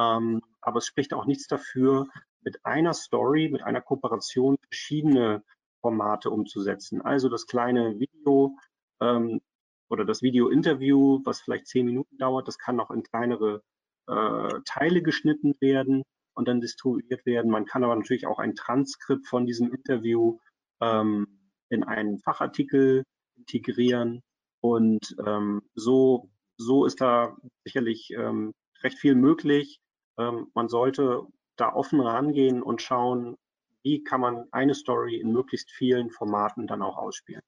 [0.00, 2.08] Ähm, aber es spricht auch nichts dafür,
[2.42, 5.44] mit einer Story, mit einer Kooperation verschiedene
[5.80, 7.00] Formate umzusetzen.
[7.02, 8.56] Also das kleine Video
[9.00, 9.40] ähm,
[9.88, 13.62] oder das Video-Interview, was vielleicht zehn Minuten dauert, das kann auch in kleinere
[14.06, 16.04] äh, Teile geschnitten werden
[16.34, 17.50] und dann distribuiert werden.
[17.50, 20.38] Man kann aber natürlich auch ein Transkript von diesem Interview
[20.80, 21.26] ähm,
[21.70, 23.04] in einen Fachartikel
[23.36, 24.22] integrieren.
[24.60, 28.52] Und ähm, so, so ist da sicherlich ähm,
[28.82, 29.80] recht viel möglich.
[30.18, 31.22] Ähm, man sollte
[31.56, 33.36] da offen rangehen und schauen,
[33.82, 37.42] wie kann man eine Story in möglichst vielen Formaten dann auch ausspielen.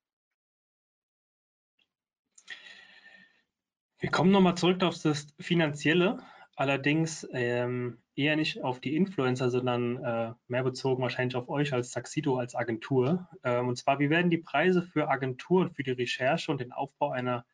[3.99, 6.19] Wir kommen nochmal zurück auf das Finanzielle,
[6.57, 11.93] allerdings ähm, eher nicht auf die Influencer, sondern äh, mehr bezogen wahrscheinlich auf euch als
[11.93, 13.29] Taxido, als Agentur.
[13.45, 17.11] Ähm, und zwar, wie werden die Preise für Agenturen für die Recherche und den Aufbau
[17.11, 17.47] einer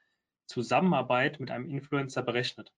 [0.47, 2.73] Zusammenarbeit mit einem Influencer berechnet?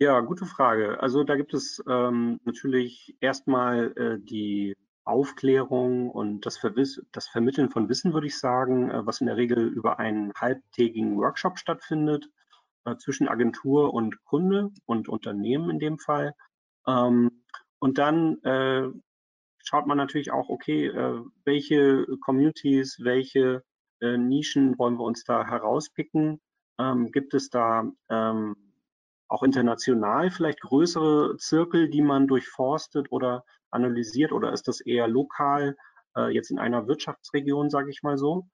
[0.00, 1.00] Ja, gute Frage.
[1.00, 7.68] Also da gibt es ähm, natürlich erstmal äh, die Aufklärung und das, Verwiss das Vermitteln
[7.68, 12.30] von Wissen, würde ich sagen, äh, was in der Regel über einen halbtägigen Workshop stattfindet
[12.84, 16.32] äh, zwischen Agentur und Kunde und Unternehmen in dem Fall.
[16.86, 17.42] Ähm,
[17.80, 18.88] und dann äh,
[19.64, 23.64] schaut man natürlich auch, okay, äh, welche Communities, welche
[24.00, 26.40] äh, Nischen wollen wir uns da herauspicken?
[26.78, 28.67] Ähm, gibt es da ähm,
[29.28, 35.76] auch international vielleicht größere Zirkel, die man durchforstet oder analysiert oder ist das eher lokal,
[36.16, 38.48] äh, jetzt in einer Wirtschaftsregion, sage ich mal so?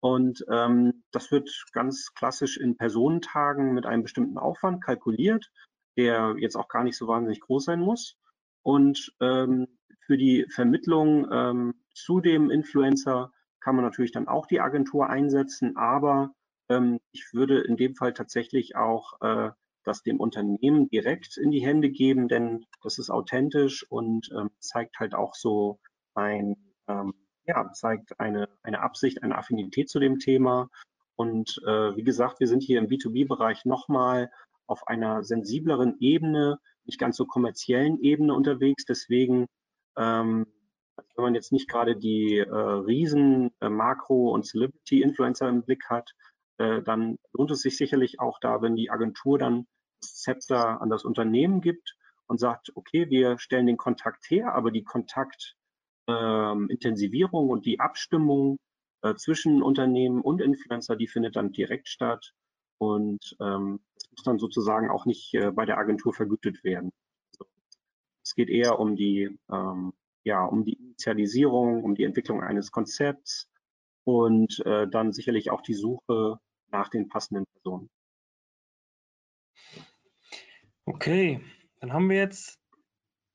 [0.00, 5.50] Und ähm, das wird ganz klassisch in Personentagen mit einem bestimmten Aufwand kalkuliert,
[5.96, 8.16] der jetzt auch gar nicht so wahnsinnig groß sein muss.
[8.62, 9.66] Und ähm,
[10.00, 15.76] für die Vermittlung ähm, zu dem Influencer kann man natürlich dann auch die Agentur einsetzen,
[15.76, 16.34] aber
[16.68, 19.50] ähm, ich würde in dem Fall tatsächlich auch äh,
[19.86, 24.98] das dem Unternehmen direkt in die Hände geben, denn das ist authentisch und ähm, zeigt
[24.98, 25.78] halt auch so
[26.14, 26.56] ein,
[26.88, 27.14] ähm,
[27.46, 30.68] ja, zeigt eine, eine Absicht, eine Affinität zu dem Thema.
[31.14, 34.30] Und äh, wie gesagt, wir sind hier im B2B-Bereich nochmal
[34.66, 38.84] auf einer sensibleren Ebene, nicht ganz so kommerziellen Ebene unterwegs.
[38.84, 39.46] Deswegen,
[39.96, 40.46] ähm,
[41.14, 46.12] wenn man jetzt nicht gerade die äh, riesen äh, Makro- und Celebrity-Influencer im Blick hat,
[46.58, 49.66] äh, dann lohnt es sich sicherlich auch da, wenn die Agentur dann
[50.00, 54.84] Zepter an das Unternehmen gibt und sagt, okay, wir stellen den Kontakt her, aber die
[54.84, 58.58] Kontaktintensivierung ähm, und die Abstimmung
[59.02, 62.34] äh, zwischen Unternehmen und Influencer, die findet dann direkt statt
[62.78, 66.92] und ähm, das muss dann sozusagen auch nicht äh, bei der Agentur vergütet werden.
[67.32, 67.50] Also,
[68.24, 69.92] es geht eher um die, ähm,
[70.24, 73.48] ja, um die Initialisierung, um die Entwicklung eines Konzepts
[74.04, 76.38] und äh, dann sicherlich auch die Suche
[76.70, 77.88] nach den passenden Personen.
[80.88, 81.40] Okay,
[81.80, 82.60] dann haben wir jetzt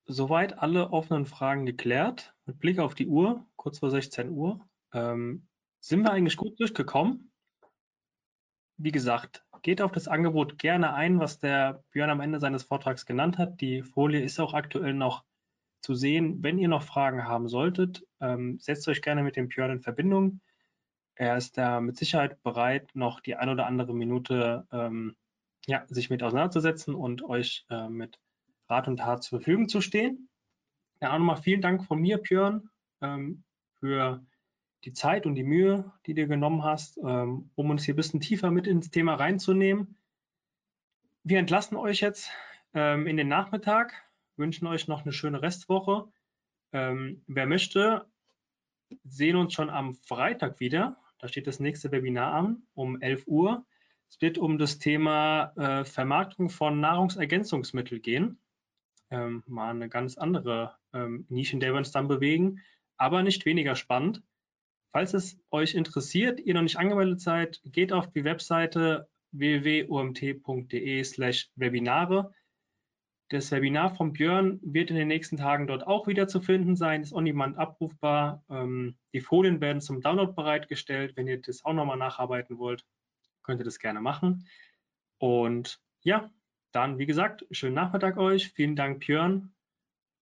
[0.05, 2.33] soweit alle offenen Fragen geklärt.
[2.45, 5.49] Mit Blick auf die Uhr, kurz vor 16 Uhr, ähm,
[5.81, 7.33] sind wir eigentlich gut durchgekommen.
[8.77, 13.05] Wie gesagt, geht auf das Angebot gerne ein, was der Björn am Ende seines Vortrags
[13.05, 13.59] genannt hat.
[13.59, 15.25] Die Folie ist auch aktuell noch
[15.81, 16.41] zu sehen.
[16.41, 20.39] Wenn ihr noch Fragen haben solltet, ähm, setzt euch gerne mit dem Björn in Verbindung.
[21.15, 25.17] Er ist da mit Sicherheit bereit, noch die ein oder andere Minute ähm,
[25.68, 28.20] ja, sich mit auseinanderzusetzen und euch äh, mit
[28.68, 30.30] Rat und Tat zur Verfügung zu stehen.
[31.01, 32.70] Ja, auch nochmal vielen Dank von mir, Björn,
[33.01, 33.43] ähm,
[33.80, 34.24] für
[34.84, 38.20] die Zeit und die Mühe, die du genommen hast, ähm, um uns hier ein bisschen
[38.20, 39.97] tiefer mit ins Thema reinzunehmen.
[41.24, 42.32] Wir entlassen euch jetzt
[42.74, 43.93] ähm, in den Nachmittag,
[44.38, 46.12] wünschen euch noch eine schöne Restwoche.
[46.72, 48.05] Ähm, wer möchte,
[49.03, 50.97] sehen uns schon am Freitag wieder.
[51.20, 53.66] Da steht das nächste Webinar an um 11 Uhr.
[54.12, 58.41] Es wird um das Thema äh, Vermarktung von Nahrungsergänzungsmitteln gehen.
[59.09, 62.59] Ähm, mal eine ganz andere ähm, Nische, in der wir uns dann bewegen,
[62.97, 64.22] aber nicht weniger spannend.
[64.91, 71.49] Falls es euch interessiert, ihr noch nicht angemeldet seid, geht auf die Webseite www.umt.de slash
[71.55, 72.34] Webinare.
[73.30, 77.01] Das Webinar von Björn wird in den nächsten Tagen dort auch wieder zu finden sein,
[77.01, 78.43] ist on-demand abrufbar.
[78.49, 81.16] Ähm, die Folien werden zum Download bereitgestellt.
[81.16, 82.86] Wenn ihr das auch nochmal nacharbeiten wollt,
[83.43, 84.47] könnt ihr das gerne machen.
[85.17, 86.29] Und ja,
[86.71, 88.49] dann, wie gesagt, schönen Nachmittag euch.
[88.53, 89.53] Vielen Dank, Björn.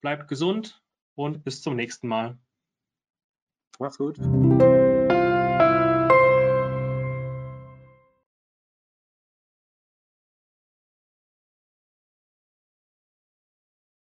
[0.01, 0.83] Bleibt gesund
[1.15, 2.37] und bis zum nächsten Mal.
[3.79, 4.19] Mach's gut.